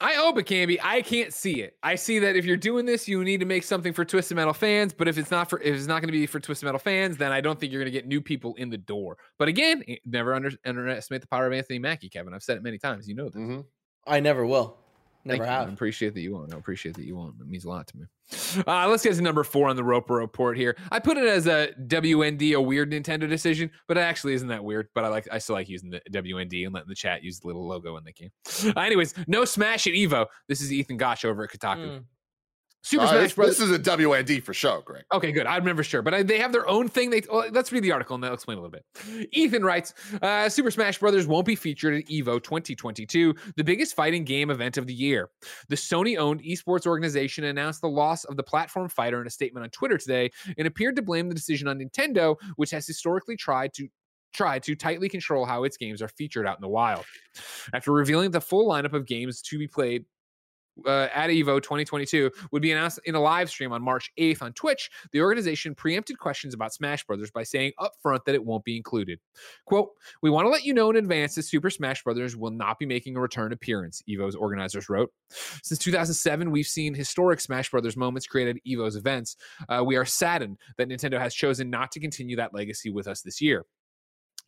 [0.00, 0.80] I hope it can be.
[0.80, 1.76] I can't see it.
[1.82, 4.52] I see that if you're doing this, you need to make something for Twisted Metal
[4.54, 4.92] fans.
[4.94, 7.16] But if it's not for, if it's not going to be for Twisted Metal fans,
[7.16, 9.18] then I don't think you're going to get new people in the door.
[9.40, 12.32] But again, eh, never under, underestimate the power of Anthony Mackie, Kevin.
[12.32, 13.08] I've said it many times.
[13.08, 13.34] You know this.
[13.36, 13.64] Mhm.
[14.06, 14.78] I never will.
[15.28, 15.70] Never Thank you.
[15.70, 16.54] I appreciate that you won't.
[16.54, 17.34] I appreciate that you won't.
[17.38, 18.06] It means a lot to me.
[18.66, 20.74] Uh, let's get to number four on the Roper report here.
[20.90, 24.64] I put it as a WND, a weird Nintendo decision, but it actually isn't that
[24.64, 24.88] weird.
[24.94, 27.46] But I like, I still like using the WND and letting the chat use the
[27.46, 28.30] little logo when they can.
[28.74, 30.26] Uh, anyways, no Smash at Evo.
[30.48, 32.00] This is Ethan Gach over at Kotaku.
[32.00, 32.04] Mm.
[32.82, 33.48] Super Uh, Smash Bros.
[33.48, 35.04] this is a WND for sure, Greg.
[35.12, 35.46] Okay, good.
[35.46, 37.10] I remember sure, but I, they have their own thing.
[37.10, 39.28] They well, let's read the article and they'll explain a little bit.
[39.32, 44.24] Ethan writes, uh, "Super Smash Brothers won't be featured at Evo 2022, the biggest fighting
[44.24, 45.28] game event of the year.
[45.68, 49.70] The Sony-owned esports organization announced the loss of the platform fighter in a statement on
[49.70, 53.88] Twitter today, and appeared to blame the decision on Nintendo, which has historically tried to."
[54.34, 57.06] Try to tightly control how its games are featured out in the wild.
[57.72, 60.04] After revealing the full lineup of games to be played
[60.86, 64.52] uh, at Evo 2022 would be announced in a live stream on March 8th on
[64.52, 68.76] Twitch, the organization preempted questions about Smash Brothers by saying upfront that it won't be
[68.76, 69.20] included.
[69.66, 69.90] Quote,
[70.22, 72.86] We want to let you know in advance that Super Smash Brothers will not be
[72.86, 75.12] making a return appearance, Evo's organizers wrote.
[75.62, 79.36] Since 2007, we've seen historic Smash Brothers moments created at Evo's events.
[79.68, 83.22] Uh, we are saddened that Nintendo has chosen not to continue that legacy with us
[83.22, 83.64] this year.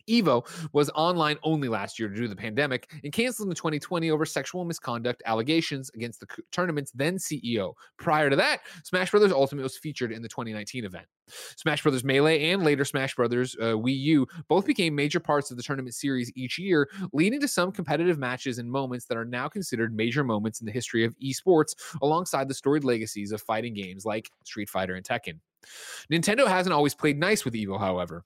[0.09, 4.25] Evo was online only last year due to the pandemic and canceled in 2020 over
[4.25, 7.73] sexual misconduct allegations against the tournament's then CEO.
[7.97, 11.05] Prior to that, Smash Brothers Ultimate was featured in the 2019 event.
[11.55, 15.57] Smash Brothers Melee and later Smash Brothers uh, Wii U both became major parts of
[15.57, 19.47] the tournament series each year, leading to some competitive matches and moments that are now
[19.47, 24.05] considered major moments in the history of esports, alongside the storied legacies of fighting games
[24.05, 25.39] like Street Fighter and Tekken.
[26.11, 28.23] Nintendo hasn't always played nice with Evo, however.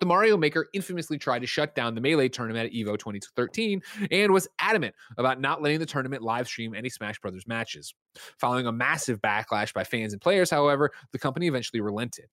[0.00, 4.32] The Mario Maker infamously tried to shut down the Melee tournament at EVO 2013 and
[4.32, 7.94] was adamant about not letting the tournament live stream any Smash Brothers matches.
[8.38, 12.26] Following a massive backlash by fans and players, however, the company eventually relented.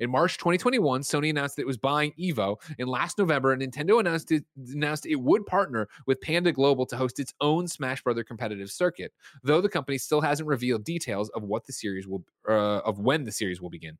[0.00, 4.32] In March 2021, Sony announced that it was buying Evo, and last November, Nintendo announced
[4.32, 8.70] it, announced it would partner with Panda Global to host its own Smash Brother competitive
[8.70, 9.12] circuit.
[9.42, 13.24] Though the company still hasn't revealed details of what the series will, uh, of when
[13.24, 13.98] the series will begin.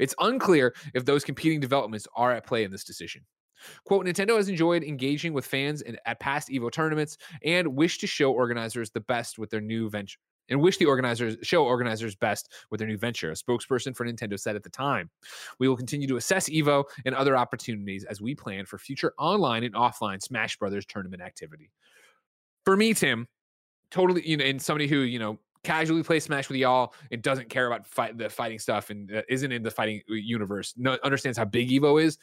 [0.00, 3.22] It's unclear if those competing developments are at play in this decision.
[3.84, 8.06] Quote, Nintendo has enjoyed engaging with fans in, at past EVO tournaments and wish to
[8.06, 10.18] show organizers the best with their new venture
[10.48, 13.30] and wish the organizers show organizers best with their new venture.
[13.30, 15.10] A spokesperson for Nintendo said at the time,
[15.58, 19.64] "We will continue to assess Evo and other opportunities as we plan for future online
[19.64, 21.70] and offline Smash Brothers tournament activity."
[22.64, 23.28] For me, Tim,
[23.90, 27.48] totally, you know, and somebody who you know casually plays Smash with y'all and doesn't
[27.48, 31.38] care about fight the fighting stuff and uh, isn't in the fighting universe, no, understands
[31.38, 32.18] how big Evo is.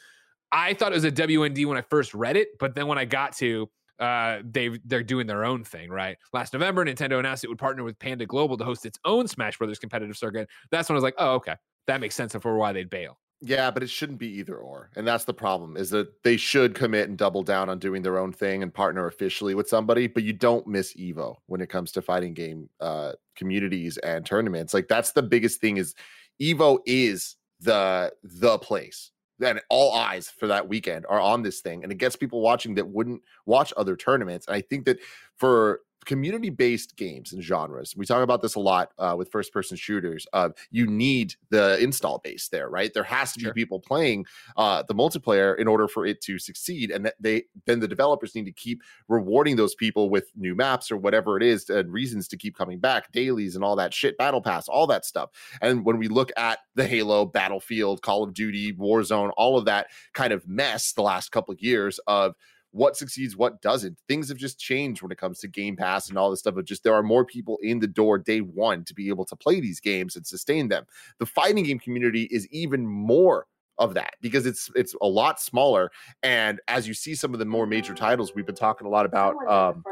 [0.52, 3.04] I thought it was a WND when I first read it, but then when I
[3.04, 6.16] got to uh, they they're doing their own thing, right?
[6.32, 9.58] Last November, Nintendo announced it would partner with Panda Global to host its own Smash
[9.58, 10.48] Brothers competitive circuit.
[10.70, 11.54] That's when I was like, oh, okay,
[11.86, 13.18] that makes sense for why they'd bail.
[13.42, 14.90] Yeah, but it shouldn't be either or.
[14.96, 18.18] And that's the problem is that they should commit and double down on doing their
[18.18, 21.90] own thing and partner officially with somebody, but you don't miss Evo when it comes
[21.92, 24.74] to fighting game uh communities and tournaments.
[24.74, 25.94] Like that's the biggest thing is
[26.40, 29.10] Evo is the the place
[29.40, 32.74] then all eyes for that weekend are on this thing and it gets people watching
[32.74, 34.98] that wouldn't watch other tournaments and i think that
[35.36, 37.94] for community based games and genres.
[37.96, 41.78] We talk about this a lot uh, with first person shooters uh, you need the
[41.82, 42.92] install base there right?
[42.94, 43.52] There has to Sure.
[43.52, 44.26] be people playing
[44.56, 48.34] uh, the multiplayer in order for it to succeed and that they then the developers
[48.34, 52.28] need to keep rewarding those people with new maps or whatever it is and reasons
[52.28, 55.30] to keep coming back dailies and all that shit battle pass all that stuff.
[55.60, 59.88] And when we look at the Halo, Battlefield, Call of Duty, Warzone, all of that
[60.14, 62.34] kind of mess the last couple of years of
[62.72, 63.98] what succeeds, what doesn't.
[64.08, 66.56] Things have just changed when it comes to Game Pass and all this stuff.
[66.56, 69.36] Of just there are more people in the door day one to be able to
[69.36, 70.84] play these games and sustain them.
[71.18, 73.46] The fighting game community is even more
[73.78, 75.90] of that because it's it's a lot smaller.
[76.22, 79.06] And as you see some of the more major titles, we've been talking a lot
[79.06, 79.82] about um,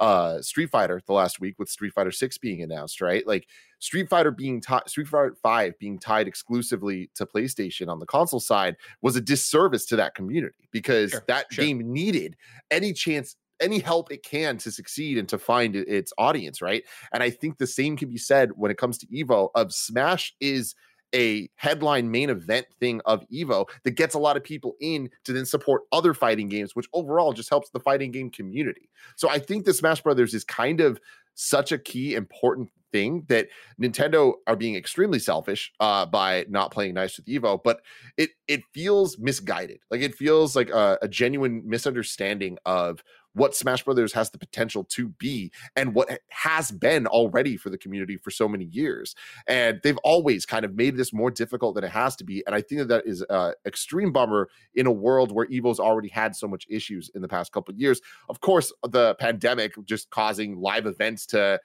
[0.00, 3.26] uh Street Fighter the last week with Street Fighter 6 being announced, right?
[3.26, 3.46] Like
[3.78, 8.40] Street Fighter being tied Street Fighter 5 being tied exclusively to PlayStation on the console
[8.40, 11.64] side was a disservice to that community because Sure, that sure.
[11.64, 12.36] game needed
[12.70, 16.82] any chance any help it can to succeed and to find its audience, right?
[17.12, 20.34] And I think the same can be said when it comes to Evo of Smash
[20.40, 20.74] is
[21.14, 25.32] a headline main event thing of Evo that gets a lot of people in to
[25.32, 28.88] then support other fighting games, which overall just helps the fighting game community.
[29.16, 31.00] So I think the Smash Brothers is kind of
[31.34, 33.48] such a key important thing that
[33.80, 37.80] Nintendo are being extremely selfish uh, by not playing nice with Evo, but
[38.16, 39.80] it it feels misguided.
[39.90, 43.02] Like it feels like a, a genuine misunderstanding of
[43.34, 47.78] what Smash Brothers has the potential to be and what has been already for the
[47.78, 49.14] community for so many years.
[49.46, 52.42] And they've always kind of made this more difficult than it has to be.
[52.46, 56.08] And I think that that is a extreme bummer in a world where Evo's already
[56.08, 58.00] had so much issues in the past couple of years.
[58.28, 61.60] Of course, the pandemic just causing live events to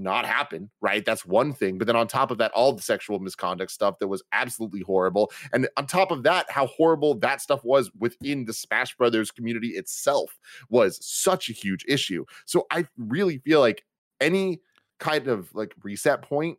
[0.00, 1.04] not happen, right?
[1.04, 1.78] That's one thing.
[1.78, 5.30] But then on top of that, all the sexual misconduct stuff that was absolutely horrible.
[5.52, 9.68] And on top of that, how horrible that stuff was within the Smash Brothers community
[9.68, 10.38] itself
[10.68, 12.24] was such a huge issue.
[12.46, 13.84] So I really feel like
[14.20, 14.60] any
[14.98, 16.58] kind of like reset point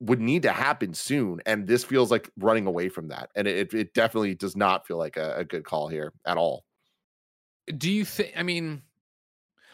[0.00, 1.40] would need to happen soon.
[1.46, 3.30] And this feels like running away from that.
[3.34, 6.64] And it, it definitely does not feel like a, a good call here at all.
[7.76, 8.32] Do you think?
[8.36, 8.82] I mean,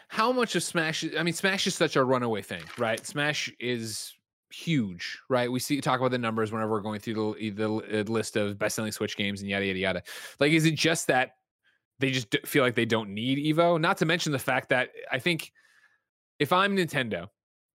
[0.07, 1.05] how much of Smash?
[1.17, 3.05] I mean, Smash is such a runaway thing, right?
[3.05, 4.13] Smash is
[4.49, 5.51] huge, right?
[5.51, 8.57] We see talk about the numbers whenever we're going through the, the uh, list of
[8.57, 10.03] best-selling Switch games and yada yada yada.
[10.39, 11.31] Like, is it just that
[11.99, 13.79] they just feel like they don't need Evo?
[13.79, 15.51] Not to mention the fact that I think
[16.39, 17.27] if I'm Nintendo,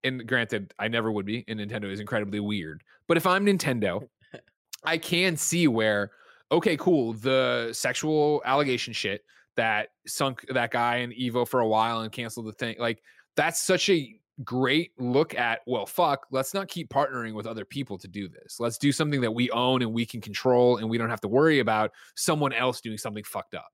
[0.05, 4.09] and granted, I never would be, and Nintendo is incredibly weird, but if I'm Nintendo,
[4.85, 6.13] I can see where
[6.51, 9.25] okay, cool, the sexual allegation shit
[9.57, 12.77] that sunk that guy in Evo for a while and canceled the thing.
[12.79, 13.03] Like
[13.37, 17.99] that's such a great look at well fuck let's not keep partnering with other people
[17.99, 20.97] to do this let's do something that we own and we can control and we
[20.97, 23.69] don't have to worry about someone else doing something fucked up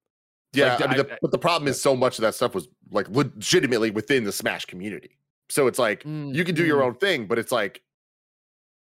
[0.53, 2.55] Yeah, Like, I mean, I- the, but the problem is so much of that stuff
[2.57, 5.17] was like legitimately within the Smash community.
[5.49, 6.87] So it's like Mm, you can do your mm.
[6.87, 7.81] own thing, but it's like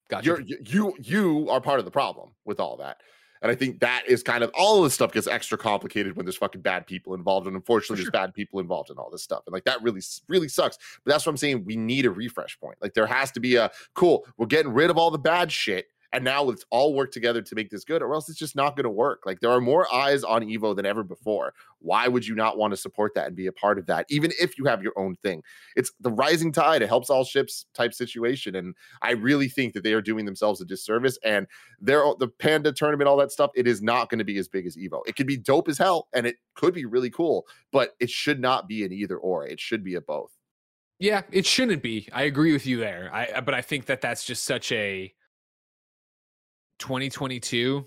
[0.10, 3.02] gotcha you're you you you are part of the problem with all that.
[3.42, 6.26] And I think that is kind of all of this stuff gets extra complicated when
[6.26, 8.12] there's fucking bad people involved, and unfortunately, sure.
[8.12, 10.78] there's bad people involved in all this stuff, and like that really really sucks.
[11.04, 11.66] But that's what I'm saying.
[11.66, 12.78] We need a refresh point.
[12.82, 14.26] Like there has to be a cool.
[14.38, 15.88] We're getting rid of all the bad shit.
[16.18, 18.76] And now let's all work together to make this good, or else it's just not
[18.76, 19.22] going to work.
[19.24, 21.54] Like there are more eyes on Evo than ever before.
[21.78, 24.32] Why would you not want to support that and be a part of that, even
[24.42, 25.44] if you have your own thing?
[25.76, 28.56] It's the rising tide, it helps all ships type situation.
[28.56, 31.20] And I really think that they are doing themselves a disservice.
[31.24, 31.46] And
[31.80, 34.66] they're the panda tournament, all that stuff, it is not going to be as big
[34.66, 35.02] as Evo.
[35.06, 38.40] It could be dope as hell and it could be really cool, but it should
[38.40, 39.46] not be an either or.
[39.46, 40.32] It should be a both.
[40.98, 42.10] Yeah, it shouldn't be.
[42.12, 43.12] I agree with you there.
[43.14, 45.14] I but I think that that's just such a
[46.80, 47.86] 2022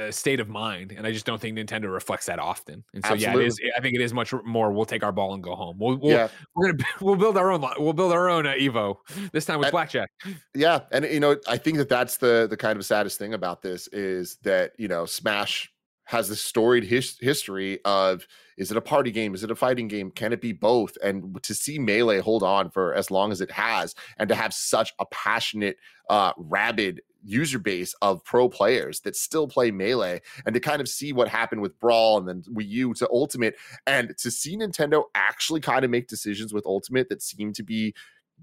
[0.00, 2.82] uh, state of mind, and I just don't think Nintendo reflects that often.
[2.94, 3.40] And so, Absolutely.
[3.42, 3.60] yeah, it is.
[3.76, 4.72] I think it is much more.
[4.72, 5.76] We'll take our ball and go home.
[5.78, 6.28] We'll, we'll Yeah.
[6.56, 7.60] we're gonna we'll build our own.
[7.78, 8.96] We'll build our own uh, Evo
[9.32, 10.10] this time with And- blackjack.
[10.54, 13.60] Yeah, and you know, I think that that's the the kind of saddest thing about
[13.60, 15.70] this is that you know, Smash
[16.04, 18.26] has this storied his- history of
[18.56, 20.96] is it a party game, is it a fighting game, can it be both?
[21.02, 24.52] And to see Melee hold on for as long as it has, and to have
[24.52, 25.76] such a passionate,
[26.10, 30.88] uh, rabid user base of pro players that still play Melee, and to kind of
[30.88, 35.04] see what happened with Brawl and then Wii U to Ultimate, and to see Nintendo
[35.14, 37.94] actually kind of make decisions with Ultimate that seem to be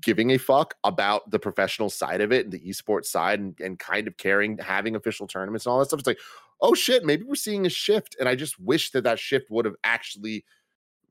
[0.02, 3.80] giving a fuck about the professional side of it and the esports side and, and
[3.80, 6.20] kind of caring having official tournaments and all that stuff it's like
[6.62, 9.66] oh shit maybe we're seeing a shift and i just wish that that shift would
[9.66, 10.44] have actually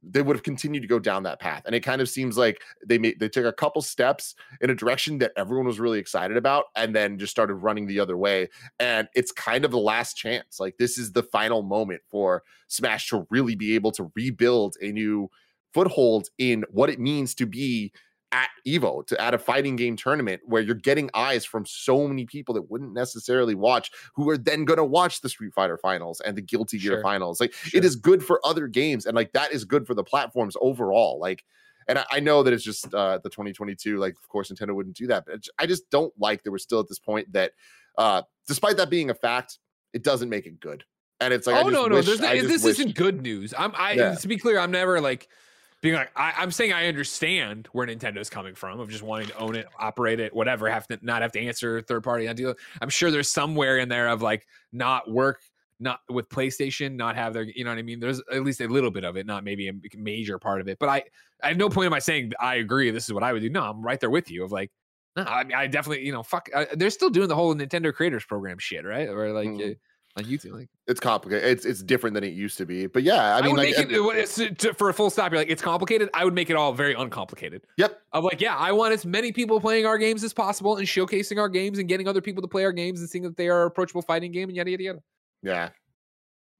[0.02, 2.60] they would have continued to go down that path and it kind of seems like
[2.86, 6.36] they made they took a couple steps in a direction that everyone was really excited
[6.36, 10.14] about and then just started running the other way and it's kind of the last
[10.14, 14.76] chance like this is the final moment for smash to really be able to rebuild
[14.80, 15.28] a new
[15.74, 17.92] foothold in what it means to be
[18.32, 22.26] at Evo, to at a fighting game tournament where you're getting eyes from so many
[22.26, 26.20] people that wouldn't necessarily watch, who are then going to watch the Street Fighter finals
[26.20, 27.02] and the Guilty Gear Sure.
[27.02, 27.40] finals.
[27.40, 27.78] Like Sure.
[27.78, 31.18] it is good for other games, and like that is good for the platforms overall.
[31.18, 31.44] Like,
[31.88, 33.96] and I, I know that it's just uh, the 2022.
[33.98, 36.80] Like, of course, Nintendo wouldn't do that, but I just don't like that we're still
[36.80, 37.52] at this point that,
[37.96, 39.58] uh, despite that being a fact,
[39.94, 40.84] it doesn't make it good.
[41.20, 43.54] And it's like, I oh just no, no, wish- there's no, this isn't good news.
[43.56, 44.14] I'm I Yeah.
[44.16, 45.28] to be clear, I'm never like
[45.80, 49.38] being like I, I'm saying I understand where Nintendo's coming from of just wanting to
[49.38, 52.54] own it, operate it, whatever, have to not have to answer third party on deal.
[52.80, 55.40] I'm sure there's somewhere in there of like not work
[55.80, 58.00] not with PlayStation, not have their, you know what I mean?
[58.00, 60.78] There's at least a little bit of it, not maybe a major part of it.
[60.78, 61.04] But I,
[61.42, 62.90] at no point am I saying I agree.
[62.90, 63.48] This is what I would do.
[63.48, 64.44] No, I'm right there with you.
[64.44, 64.72] Of like,
[65.16, 66.48] no, I, I definitely, you know, fuck.
[66.54, 69.08] I, they're still doing the whole Nintendo Creators Program shit, right?
[69.08, 69.76] Or like Mhm.
[70.18, 70.68] On YouTube, like.
[70.86, 71.48] it's complicated.
[71.48, 72.86] It's it's different than it used to be.
[72.86, 75.32] But yeah, I I, mean, would like, it to- for a full stop.
[75.32, 76.10] You're like, it's complicated.
[76.14, 77.62] I would make it all very uncomplicated.
[77.76, 78.00] Yep.
[78.12, 81.38] I'm like, yeah, I want as many people playing our games as possible and showcasing
[81.38, 83.64] our games and getting other people to play our games and seeing that they are
[83.66, 84.98] approachable fighting game and yada yada yada.
[85.42, 85.68] yeah,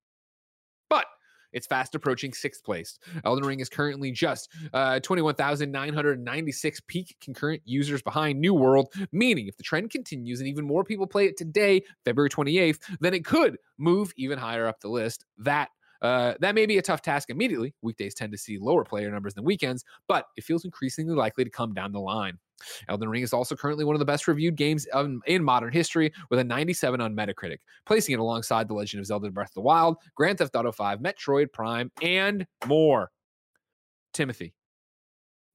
[1.53, 2.99] It's fast approaching sixth place.
[3.25, 9.57] Elden Ring is currently just uh, 21,996 peak concurrent users behind New World, meaning if
[9.57, 13.57] the trend continues and even more people play it today, February 28th, then it could
[13.79, 15.25] move even higher up the list.
[15.39, 15.71] That
[16.03, 17.75] uh, that may be a tough task immediately.
[17.83, 21.51] Weekdays tend to see lower player numbers than weekends, but it feels increasingly likely to
[21.51, 22.39] come down the line.
[22.89, 24.87] Elden Ring is also currently one of the best reviewed games
[25.27, 29.31] in modern history with a 97 on Metacritic, placing it alongside The Legend of Zelda
[29.31, 33.11] Breath of the Wild, Grand Theft Auto 5, Metroid Prime, and more.
[34.13, 34.53] Timothy,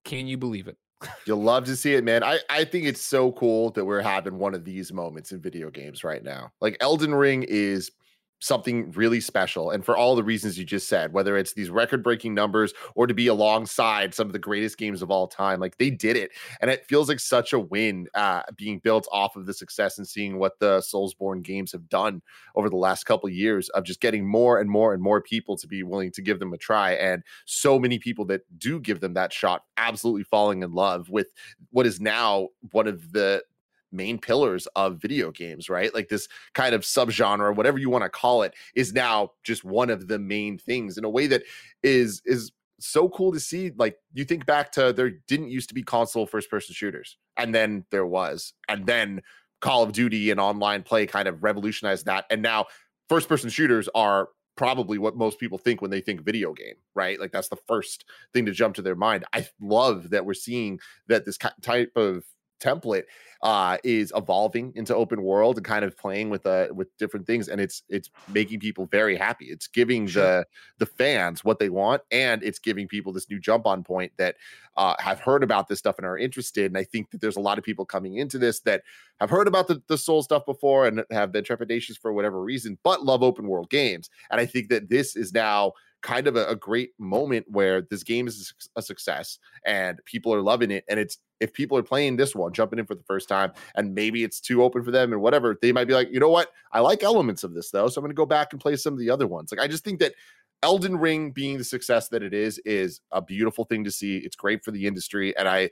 [0.04, 0.78] can you believe it?
[1.26, 2.24] You'll love to see it, man.
[2.24, 5.70] I, I think it's so cool that we're having one of these moments in video
[5.70, 6.52] games right now.
[6.62, 7.92] Like Elden Ring is
[8.40, 9.72] something really special.
[9.72, 13.08] And for all the reasons you just said, whether it's these record breaking numbers or
[13.08, 16.32] to be alongside some of the greatest games of all time, like they did it.
[16.62, 20.08] And it feels like such a win uh, being built off of the success and
[20.08, 22.22] seeing what the Soulsborne games have done
[22.56, 25.58] over the last couple of years of just getting more and more and more people
[25.58, 26.92] to be willing to give them a try.
[26.94, 31.28] And so many people that do give them that shot absolutely falling in love with
[31.72, 33.44] what is now one of the
[33.92, 35.94] main pillars of video games, right?
[35.94, 39.90] Like this kind of subgenre, whatever you want to call it, is now just one
[39.90, 41.44] of the main things in a way that
[41.84, 43.72] is is so cool to see.
[43.78, 47.54] Like you think back to there didn't used to be console first person shooters, and
[47.54, 49.22] then there was, and then
[49.62, 52.66] Call of Duty and online play kind of revolutionized that, and now
[53.10, 57.20] first person shooters are probably what most people think when they think video game, right?
[57.20, 59.26] Like that's the first thing to jump to their mind.
[59.34, 62.24] I love that we're seeing that this type of
[62.60, 63.04] template
[63.42, 67.48] uh, is evolving into open world and kind of playing with uh, with different things,
[67.48, 69.46] and it's it's making people very happy.
[69.46, 70.24] It's giving sure.
[70.24, 70.48] the
[70.80, 74.36] the fans what they want, and it's giving people this new jump on point that
[74.78, 76.66] uh, have heard about this stuff and are interested.
[76.66, 78.84] And I think that there's a lot of people coming into this that
[79.20, 82.78] have heard about the, the soul stuff before and have been trepidatious for whatever reason,
[82.84, 84.10] but love open world games.
[84.32, 85.74] And I think that this is now
[86.06, 90.42] kind of a, a, great moment where this game is a success and people are
[90.42, 90.86] loving it.
[90.88, 93.96] And it's if people are playing this one, jumping in for the first time, and
[93.96, 96.52] maybe it's too open for them and whatever, they might be like, you know what?
[96.72, 97.88] I like elements of this though.
[97.88, 99.52] So I'm going to go back and play some of the other ones.
[99.52, 100.14] Like, I just think that
[100.62, 104.18] Elden Ring being the success that it is, is a beautiful thing to see.
[104.18, 105.36] It's great for the industry.
[105.36, 105.72] And I,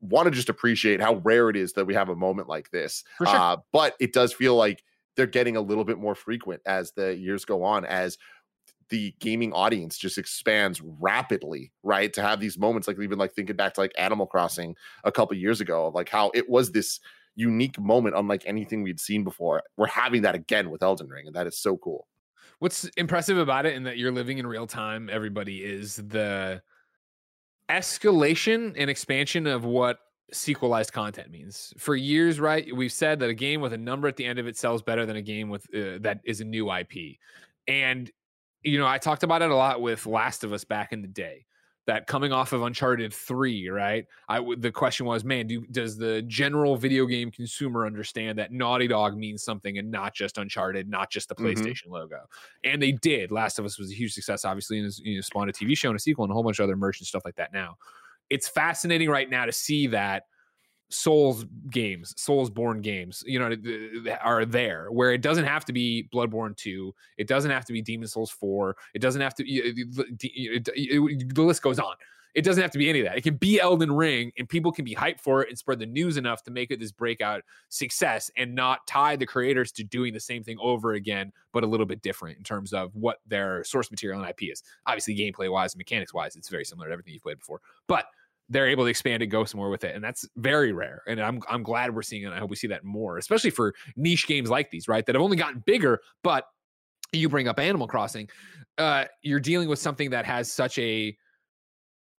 [0.00, 3.04] want to just appreciate how rare it is that we have a moment like this.
[3.16, 3.26] Sure.
[3.26, 4.84] Uh, but it does feel like
[5.16, 8.18] they're getting a little bit more frequent as the years go on, as
[8.88, 12.12] the gaming audience just expands rapidly, right?
[12.12, 15.36] To have these moments, like even like thinking back to like Animal Crossing a couple
[15.36, 17.00] years ago, of like how it was this
[17.36, 19.62] unique moment, unlike anything we'd seen before.
[19.76, 22.06] We're having that again with Elden Ring, and that is so cool.
[22.60, 26.62] What's impressive about it, and that you're living in real time, everybody, is the
[27.68, 29.98] escalation and expansion of what
[30.32, 31.72] sequelized content means.
[31.78, 34.46] For years, right, we've said that a game with a number at the end of
[34.46, 37.16] it sells better than a game with uh, that is a new IP.
[37.66, 38.10] And
[38.64, 41.08] you know, I talked about it a lot with Last of Us back in the
[41.08, 41.46] day.
[41.86, 44.06] That coming off of Uncharted three, right?
[44.26, 48.88] I the question was, man, do does the general video game consumer understand that Naughty
[48.88, 51.44] Dog means something and not just Uncharted, not just the mm-hmm.
[51.44, 51.92] PlayStation mm-hmm.
[51.92, 52.20] logo?
[52.64, 53.30] And they did.
[53.30, 55.90] Last of Us was a huge success, obviously, and you know, spawned a TV show
[55.90, 57.52] and a sequel and a whole bunch of other merch and stuff like that.
[57.52, 57.76] Now,
[58.30, 60.22] it's fascinating right now to see that
[60.90, 63.56] Souls games, Soulsborne games, you know,
[64.22, 67.82] are there where it doesn't have to be Bloodborne 2, it doesn't have to be
[67.82, 71.94] Demon Souls 4, it doesn't have to the list goes on.
[72.34, 73.16] It doesn't have to be any of that.
[73.16, 75.86] It can be Elden Ring and people can be hyped for it and spread the
[75.86, 80.12] news enough to make it this breakout success and not tie the creators to doing
[80.12, 83.62] the same thing over again, but a little bit different in terms of what their
[83.62, 84.64] source material and IP is.
[84.86, 87.60] Obviously, gameplay wise and mechanics wise, it's very similar to everything you've played before.
[87.86, 88.06] But
[88.48, 89.94] they're able to expand and go somewhere with it.
[89.94, 91.02] And that's very rare.
[91.06, 92.32] And I'm I'm glad we're seeing it.
[92.32, 95.04] I hope we see that more, especially for niche games like these, right?
[95.06, 96.44] That have only gotten bigger, but
[97.12, 98.28] you bring up Animal Crossing,
[98.78, 101.16] uh, you're dealing with something that has such a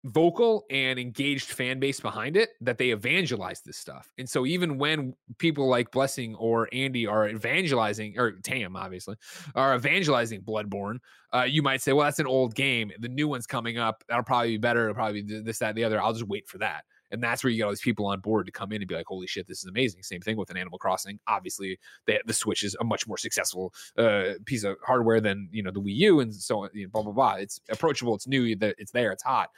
[0.05, 4.11] vocal and engaged fan base behind it that they evangelize this stuff.
[4.19, 9.15] And so even when people like Blessing or Andy are evangelizing, or Tam obviously,
[9.55, 10.99] are evangelizing Bloodborne,
[11.33, 12.91] uh, you might say, well, that's an old game.
[12.99, 14.03] The new one's coming up.
[14.07, 14.83] That'll probably be better.
[14.83, 16.01] It'll probably be this, that, the other.
[16.01, 16.83] I'll just wait for that.
[17.11, 18.95] And that's where you get all these people on board to come in and be
[18.95, 20.03] like, holy shit, this is amazing.
[20.03, 21.19] Same thing with an Animal Crossing.
[21.27, 25.63] Obviously, the, the Switch is a much more successful uh, piece of hardware than, you
[25.63, 27.33] know, the Wii U and so on, you know, blah, blah, blah.
[27.35, 28.15] It's approachable.
[28.15, 28.55] It's new.
[28.59, 29.11] It's there.
[29.11, 29.49] It's hot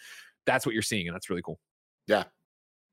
[0.48, 1.60] that's what you're seeing, and that's really cool.
[2.08, 2.24] Yeah,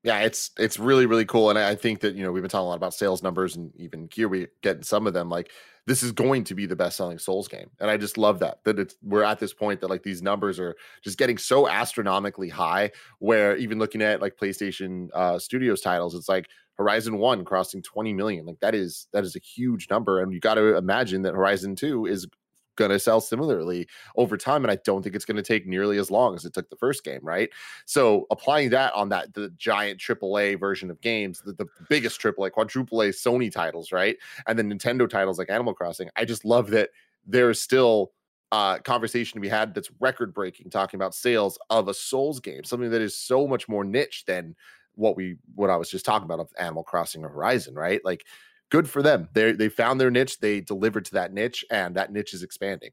[0.05, 2.65] yeah, it's it's really really cool, and I think that you know we've been talking
[2.65, 5.29] a lot about sales numbers, and even here we get some of them.
[5.29, 5.49] Like
[5.87, 8.63] this is going to be the best selling Souls game, and I just love that
[8.65, 12.49] that it's we're at this point that like these numbers are just getting so astronomically
[12.49, 12.91] high.
[13.17, 18.13] Where even looking at like PlayStation uh, Studios titles, it's like Horizon One crossing 20
[18.13, 18.45] million.
[18.45, 21.75] Like that is that is a huge number, and you got to imagine that Horizon
[21.75, 22.27] Two is
[22.75, 24.63] going to sell similarly over time.
[24.63, 26.75] And I don't think it's going to take nearly as long as it took the
[26.75, 27.49] first game, right?
[27.85, 32.51] So applying that on that, the giant AAA version of games, the, the biggest AAA,
[32.51, 34.17] quadruple A Sony titles, right?
[34.47, 36.09] And then Nintendo titles like Animal Crossing.
[36.15, 36.89] I just love that
[37.25, 38.11] there's still
[38.51, 42.63] uh, conversation to be had that's record breaking, talking about sales of a Souls game,
[42.63, 44.55] something that is so much more niche than
[44.93, 48.03] what we what I was just talking about of Animal Crossing or Horizon, right?
[48.05, 48.25] Like
[48.71, 49.29] good for them.
[49.33, 52.91] They they found their niche, they delivered to that niche, and that niche is expanding.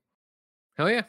[0.76, 1.02] Hell yeah.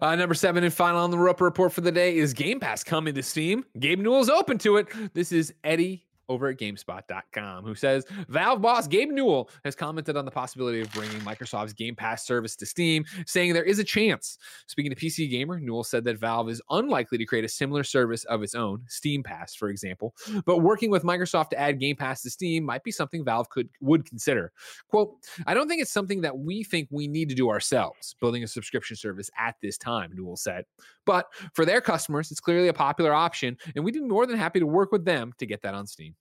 [0.00, 2.82] Uh, number seven and final on the Roper report for the day is Game Pass
[2.82, 3.64] coming to Steam.
[3.78, 4.88] Gabe Newell's open to it.
[5.12, 10.24] This is Eddie over at GameSpot.com, who says Valve boss Gabe Newell has commented on
[10.24, 14.38] the possibility of bringing Microsoft's Game Pass service to Steam, saying there is a chance.
[14.66, 18.24] Speaking to PC Gamer, Newell said that Valve is unlikely to create a similar service
[18.24, 20.14] of its own, Steam Pass, for example,
[20.44, 23.68] but working with Microsoft to add Game Pass to Steam might be something Valve could
[23.80, 24.52] would consider.
[24.88, 25.16] "Quote:
[25.46, 28.46] I don't think it's something that we think we need to do ourselves, building a
[28.48, 30.64] subscription service at this time," Newell said.
[31.06, 34.60] But for their customers, it's clearly a popular option, and we'd be more than happy
[34.60, 36.14] to work with them to get that on Steam.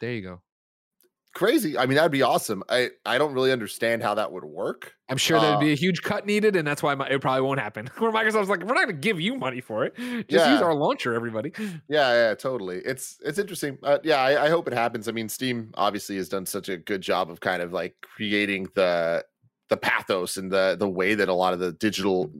[0.00, 0.42] There you go.
[1.36, 1.76] Crazy.
[1.76, 2.62] I mean, that'd be awesome.
[2.70, 4.94] I I don't really understand how that would work.
[5.10, 7.60] I'm sure there'd be a huge cut needed, and that's why mi- it probably won't
[7.60, 7.90] happen.
[7.98, 9.94] Where Microsoft's like, we're not going to give you money for it.
[10.28, 11.52] Just use our launcher, everybody.
[11.88, 12.78] Yeah, yeah, totally.
[12.78, 13.76] It's it's interesting.
[13.82, 15.08] Uh, yeah, I, I hope it happens.
[15.08, 18.68] I mean, Steam obviously has done such a good job of kind of like creating
[18.74, 19.22] the
[19.68, 22.32] the pathos and the the way that a lot of the digital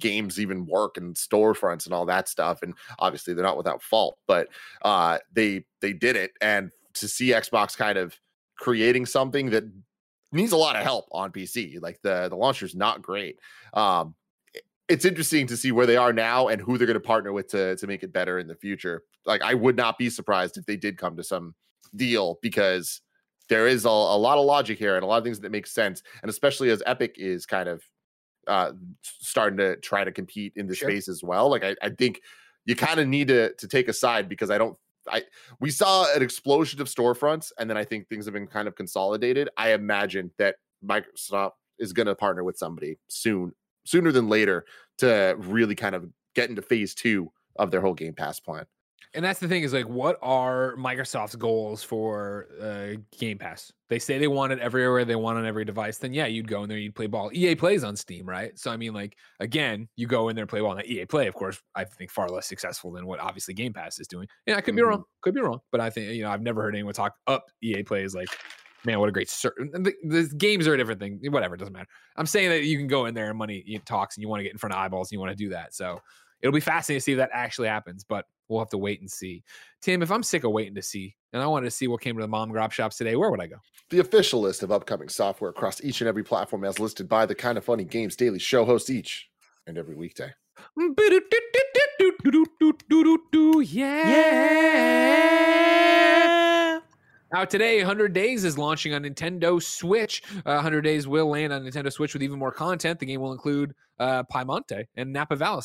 [0.00, 2.62] games even work and storefronts and all that stuff.
[2.62, 4.48] And obviously, they're not without fault, but
[4.82, 6.32] uh, they they did it.
[6.42, 8.18] And to see Xbox kind of
[8.58, 9.64] creating something that
[10.32, 13.38] needs a lot of help on PC, like the the launcher's not great.
[13.72, 14.14] Um,
[14.88, 17.48] it's interesting to see where they are now and who they're going to partner with
[17.48, 19.02] to to make it better in the future.
[19.26, 21.54] Like I would not be surprised if they did come to some
[21.96, 23.00] deal because
[23.48, 25.66] there is a, a lot of logic here and a lot of things that make
[25.66, 27.82] sense, and especially as Epic is kind of
[28.46, 28.72] uh
[29.02, 30.90] starting to try to compete in the Sure.
[30.90, 31.48] space as well.
[31.48, 32.20] Like I, I think
[32.66, 34.76] you kind of need to to take a side because I don't.
[35.08, 35.22] I
[35.60, 38.74] we saw an explosion of storefronts, and then I think things have been kind of
[38.74, 39.48] consolidated.
[39.56, 43.52] I imagine that Microsoft is going to partner with somebody soon,
[43.84, 44.64] sooner than later,
[44.98, 48.64] to really kind of get into phase two of their whole Game Pass plan.
[49.12, 53.72] And that's the thing is like, what are Microsoft's goals for uh, Game Pass?
[53.88, 55.98] They say they want it everywhere, they want it on every device.
[55.98, 57.30] Then yeah, you'd go in there, you'd play ball.
[57.32, 58.58] EA plays on Steam, right?
[58.58, 60.74] So I mean, like again, you go in there and play ball.
[60.74, 63.98] Now, EA Play, of course, I think far less successful than what obviously Game Pass
[64.00, 64.26] is doing.
[64.46, 64.88] Yeah, I could be Mhm.
[64.88, 67.44] wrong, could be wrong, but I think you know I've never heard anyone talk up
[67.62, 68.28] EA Play is like.
[68.86, 71.18] Man, what a great ser- the, the games are a different thing.
[71.32, 71.88] Whatever, it doesn't matter.
[72.18, 74.40] I'm saying that you can go in there and money it talks, and you want
[74.40, 75.72] to get in front of eyeballs, and you want to do that.
[75.74, 76.02] So
[76.42, 79.10] it'll be fascinating to see if that actually happens, but we'll have to wait and
[79.10, 79.42] see.
[79.82, 82.16] Tim, if I'm sick of waiting to see, and I wanted to see what came
[82.16, 83.56] to the mom grab shops today, where would I go?
[83.90, 87.34] The official list of upcoming software across each and every platform as listed by the
[87.34, 89.28] Kind of Funny Games Daily Show hosts each
[89.66, 90.30] and every weekday.
[94.06, 96.03] Yeah.
[97.34, 100.22] Out today, 100 Days is launching on Nintendo Switch.
[100.46, 103.00] Uh, 100 Days will land on Nintendo Switch with even more content.
[103.00, 105.62] The game will include uh, Piemonte and Napa Valley,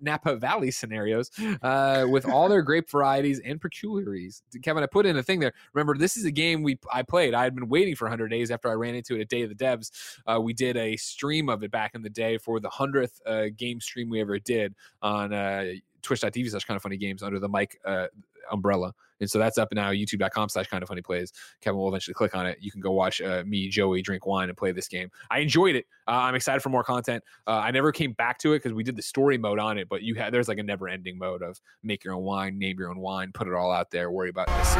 [0.00, 1.30] Napa Valley scenarios
[1.62, 4.42] uh, with all their grape varieties and peculiarities.
[4.64, 5.52] Kevin, I put in a thing there.
[5.72, 7.32] Remember, this is a game we I played.
[7.32, 9.56] I had been waiting for 100 Days after I ran into it at Day of
[9.56, 9.92] the Devs.
[10.26, 13.50] Uh, we did a stream of it back in the day for the 100th uh,
[13.56, 15.74] game stream we ever did on uh,
[16.04, 18.06] twitch.tv slash kind of funny games under the mic uh,
[18.50, 18.92] umbrella.
[19.20, 21.32] And so that's up now, youtube.com slash kind of funny plays.
[21.60, 22.58] Kevin will eventually click on it.
[22.60, 25.10] You can go watch uh, me, Joey, drink wine and play this game.
[25.30, 25.86] I enjoyed it.
[26.06, 27.22] Uh, I'm excited for more content.
[27.46, 29.88] Uh, I never came back to it because we did the story mode on it,
[29.88, 32.78] but you had there's like a never ending mode of make your own wine, name
[32.78, 34.74] your own wine, put it all out there, worry about this.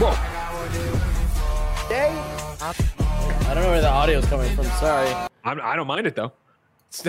[0.00, 0.14] Whoa.
[1.90, 4.64] I don't know where the audio is coming from.
[4.66, 5.08] Sorry.
[5.44, 6.32] I'm, I don't mind it though.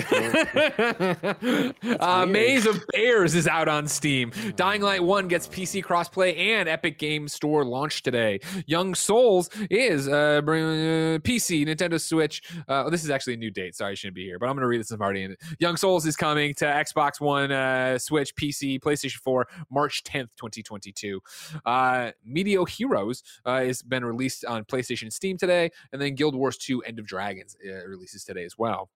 [1.99, 4.31] uh, Maze of Bears is out on Steam.
[4.55, 8.39] Dying Light 1 gets PC crossplay and Epic Game Store launch today.
[8.65, 10.41] Young Souls is uh, uh,
[11.19, 12.41] PC, Nintendo Switch.
[12.67, 13.75] Uh, this is actually a new date.
[13.75, 14.91] Sorry, I shouldn't be here, but I'm going to read this.
[14.91, 15.39] I'm already in it.
[15.59, 21.21] Young Souls is coming to Xbox One, uh, Switch, PC, PlayStation 4, March 10th, 2022.
[21.65, 26.57] Uh, Meteo Heroes uh, has been released on PlayStation Steam today, and then Guild Wars
[26.57, 28.89] 2 End of Dragons uh, releases today as well.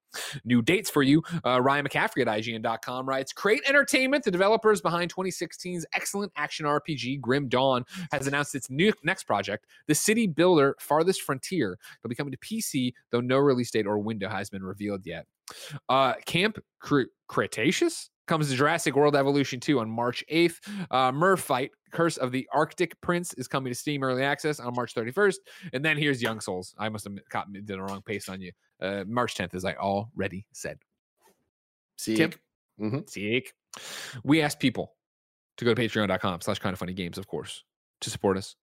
[0.44, 1.22] New for you.
[1.44, 7.20] Uh, Ryan McCaffrey at IGN.com writes Crate Entertainment, the developers behind 2016's excellent action RPG
[7.20, 11.76] Grim Dawn, has announced its new next project, The City Builder Farthest Frontier.
[11.98, 15.26] It'll be coming to PC, though no release date or window has been revealed yet.
[15.88, 20.60] Uh, Camp Cre- Cretaceous comes to Jurassic World Evolution 2 on March 8th.
[20.88, 24.72] Uh, Murph Fight, Curse of the Arctic Prince is coming to Steam Early Access on
[24.74, 25.34] March 31st.
[25.72, 26.72] And then here's Young Souls.
[26.78, 28.52] I must have caught, did a wrong pace on you.
[28.80, 30.78] Uh, March 10th, as I already said.
[31.98, 32.30] See, Tim?
[32.80, 33.10] Mhm.
[33.10, 33.52] Sick.
[34.22, 34.94] We asked people
[35.56, 37.64] to go to patreon.com slash kind of funny games, of course,
[38.00, 38.54] to support us,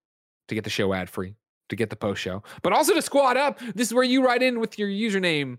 [0.47, 1.35] to get the show ad free,
[1.67, 3.59] to get the post show, but also to squad up.
[3.75, 5.57] This is where you write in with your username,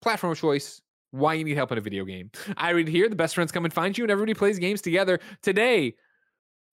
[0.00, 0.80] platform of choice,
[1.10, 2.30] why you need help in a video game.
[2.56, 5.20] I read here the best friends come and find you, and everybody plays games together.
[5.42, 5.94] Today,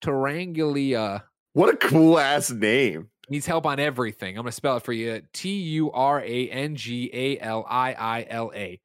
[0.01, 1.23] Tarangulia
[1.57, 3.09] what a cool ass name.
[3.31, 4.37] needs help on everything.
[4.37, 7.65] I'm going to spell it for you T U R A N G A L
[7.67, 8.79] I I L A.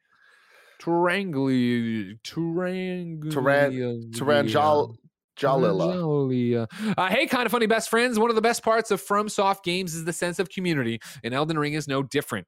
[0.80, 2.18] Taranglia.
[2.24, 4.10] Taranglia.
[4.12, 4.96] Taranjal
[5.36, 5.94] Jalila.
[5.94, 6.96] Tarangalia.
[6.96, 8.18] Uh, hey, kind of funny best friends.
[8.18, 11.34] One of the best parts of From Soft games is the sense of community, and
[11.34, 12.46] Elden Ring is no different.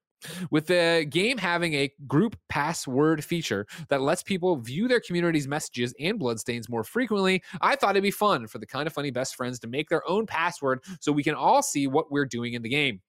[0.50, 5.94] With the game having a group password feature that lets people view their community's messages
[6.00, 9.36] and bloodstains more frequently, I thought it'd be fun for the kind of funny best
[9.36, 12.62] friends to make their own password so we can all see what we're doing in
[12.62, 13.00] the game.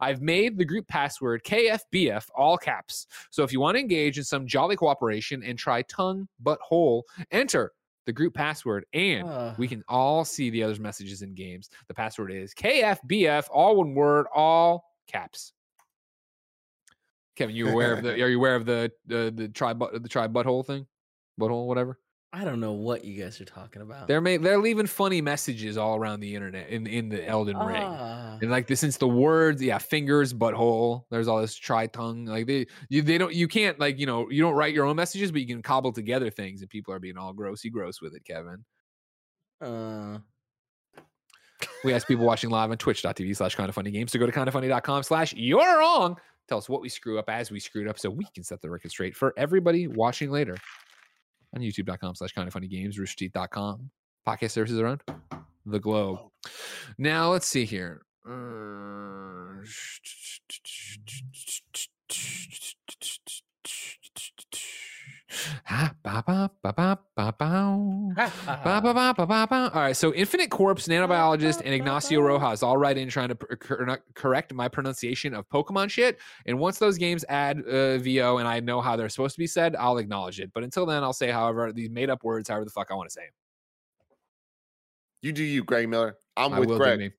[0.00, 3.06] I've made the group password KFBF all caps.
[3.30, 7.04] So if you want to engage in some jolly cooperation and try tongue but hole,
[7.30, 7.72] enter
[8.06, 9.54] the group password and Ah.
[9.58, 11.70] we can all see the other's messages in games.
[11.88, 15.52] The password is KFBF, all one word, all caps.
[17.36, 18.12] Kevin, you aware of the?
[18.22, 20.86] Are you aware of the the the try but the try butthole thing,
[21.40, 21.98] butthole whatever?
[22.36, 24.08] I don't know what you guys are talking about.
[24.08, 27.80] They're ma- they're leaving funny messages all around the internet in in the Elden Ring.
[27.80, 28.38] Ah.
[28.42, 31.04] And like this, since the words, yeah, fingers, butthole.
[31.10, 32.24] There's all this tri tongue.
[32.24, 34.96] Like they, you, they don't, you can't like you know, you don't write your own
[34.96, 38.16] messages, but you can cobble together things, and people are being all grossy gross with
[38.16, 38.24] it.
[38.24, 38.64] Kevin,
[39.60, 40.18] Uh,
[41.84, 44.32] we ask people watching live on Twitch.tv slash kind of funny games to go to
[44.32, 46.16] kindoffunny.com slash you're wrong.
[46.48, 48.68] Tell us what we screw up as we screwed up, so we can set the
[48.68, 50.56] record straight for everybody watching later
[51.54, 53.90] on YouTube.com slash kind of funny games, roosterteeth.com,
[54.26, 55.00] podcast services around
[55.66, 56.18] the globe.
[56.98, 58.02] Now let's see here.
[58.28, 59.64] Uh,
[69.74, 73.54] All right, so Infinite Corpse, Nanobiologist, and Ignacio Rojas all write in trying to pr-
[73.56, 76.18] cor- correct my pronunciation of Pokemon shit.
[76.46, 79.46] And once those games add uh, VO and I know how they're supposed to be
[79.46, 80.50] said, I'll acknowledge it.
[80.54, 83.08] But until then, I'll say, however, these made up words, however the fuck I want
[83.08, 83.22] to say.
[83.22, 83.32] 'em.
[85.22, 86.18] You do you, Greg Miller.
[86.36, 87.12] I'm I with will do Greg.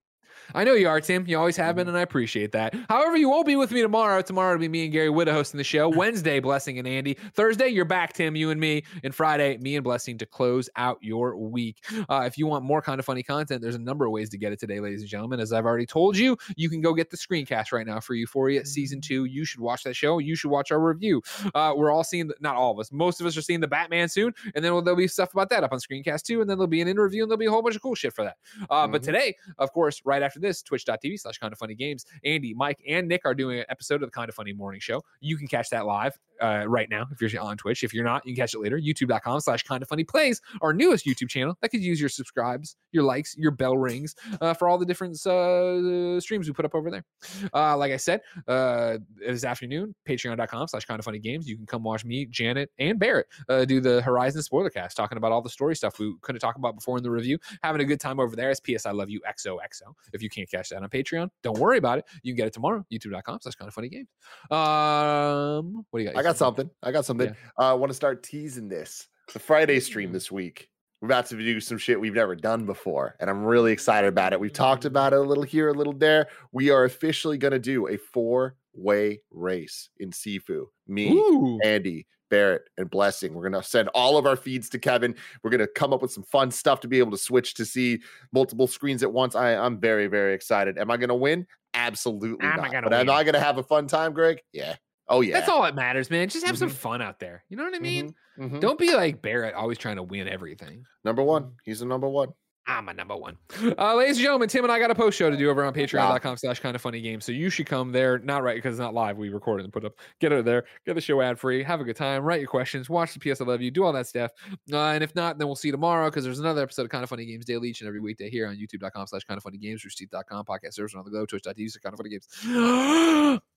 [0.54, 1.26] I know you are, Tim.
[1.28, 2.76] You always have been, and I appreciate that.
[2.90, 4.22] However, you won't be with me tomorrow.
[4.22, 5.90] Tomorrow it'll be me and Gary Whitta hosting the show.
[5.96, 7.16] Wednesday, Blessing and Andy.
[7.34, 8.84] Thursday, you're back, Tim, you and me.
[9.04, 11.84] And Friday, me and Blessing to close out your week.
[12.10, 14.38] Uh, if you want more kind of funny content, there's a number of ways to
[14.38, 15.40] get it today, ladies and gentlemen.
[15.40, 18.66] As I've already told you, you can go get the screencast right now for Euphoria
[18.66, 19.26] season two.
[19.26, 20.20] You should watch that show.
[20.20, 21.22] You should watch our review.
[21.54, 23.68] Uh, we're all seeing, the, not all of us, most of us are seeing the
[23.68, 24.34] Batman soon.
[24.54, 26.42] And then there'll be stuff about that up on screencast too.
[26.42, 28.14] And then there'll be an interview and there'll be a whole bunch of cool shit
[28.14, 28.38] for that.
[28.70, 29.06] Uh, But Mhm.
[29.06, 32.06] today, of course, right after this, twitch.tv slash kind of funny games.
[32.24, 35.04] Andy, Mike, and Nick are doing an episode of the kind of funny morning show.
[35.20, 37.84] You can catch that live uh, right now if you're on Twitch.
[37.84, 38.80] If you're not, you can catch it later.
[38.80, 42.76] YouTube.com slash kind of funny plays, our newest YouTube channel that could use your subscribes,
[42.92, 46.76] your likes, your bell rings uh, for all the different uh, streams we put up
[46.76, 47.06] over there.
[47.54, 51.48] Uh, like I said, uh, this afternoon, patreon.com slash kind of funny games.
[51.48, 55.18] You can come watch me, Janet, and Barrett uh, do the Horizon spoiler cast, talking
[55.18, 57.38] about all the story stuff we couldn't talk about before in the review.
[57.64, 58.50] Having a good time over there.
[58.50, 59.94] As PS, I love you, XOXO.
[60.14, 62.06] If you can't catch that on Patreon, don't worry about it.
[62.24, 64.08] You can get it tomorrow, youtube.com slash kind of funny games.
[64.52, 66.25] Um, what do you got?
[66.26, 66.70] I got something.
[66.82, 67.30] I got something.
[67.30, 69.08] Uh, I want to start teasing this.
[69.34, 70.70] The Friday stream this week.
[71.00, 74.34] We're about to do some shit we've never done before, and I'm really excited about
[74.34, 74.40] it.
[74.40, 76.26] We've talked about it a little here, a little there.
[76.52, 80.66] We are officially going to do a four-way race in Sifu.
[80.88, 81.60] Me, Ooh.
[81.64, 83.36] Andy, Barrett, and Blessing.
[83.36, 85.14] We're going to send all of our feeds to Kevin.
[85.44, 87.66] We're going to come up with some fun stuff to be able to switch to
[87.66, 88.02] see
[88.34, 89.36] multiple screens at once.
[89.36, 90.80] I, I'm very, very excited.
[90.80, 91.46] Am I going to win?
[91.76, 92.72] Absolutely Am I not.
[92.72, 93.10] gonna But am?
[93.12, 94.42] I going to have a fun time, Greg?
[94.54, 94.78] Yeah.
[95.08, 95.34] Oh yeah.
[95.34, 96.30] That's all that matters, man.
[96.30, 96.74] Just have some Mhm.
[96.74, 97.44] fun out there.
[97.50, 98.16] You know what I mean?
[98.40, 98.60] Mhm.
[98.60, 100.86] Don't be like Barrett, always trying to win everything.
[101.04, 101.54] Number one.
[101.64, 102.30] He's the number one.
[102.68, 103.38] I'm a number one.
[103.78, 105.72] Uh, ladies and gentlemen, Tim and I got a post show to do over on
[105.72, 107.24] patreon.com slash kind of funny games.
[107.24, 108.18] So you should come there.
[108.18, 109.18] Not right because it's not live.
[109.20, 109.94] We recorded and put up.
[110.20, 110.64] Get it there.
[110.84, 111.62] Get the show ad free.
[111.62, 112.24] Have a good time.
[112.24, 112.90] Write your questions.
[112.90, 113.70] Watch the PS I Love You.
[113.70, 114.32] Do all that stuff.
[114.74, 117.04] Uh, and if not, then we'll see you tomorrow because there's another episode of Kind
[117.04, 119.60] of Funny Games daily each and every weekday here on youtube.com slash kind of funny
[119.60, 123.40] games, roosterteeth.com, podcast service on the go, twitch.tv, kind of funny games.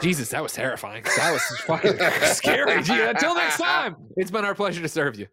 [0.00, 1.02] Jesus, that was terrifying.
[1.16, 2.82] That was fucking scary.
[2.82, 5.26] Gee, until next time, it's been our pleasure to serve you.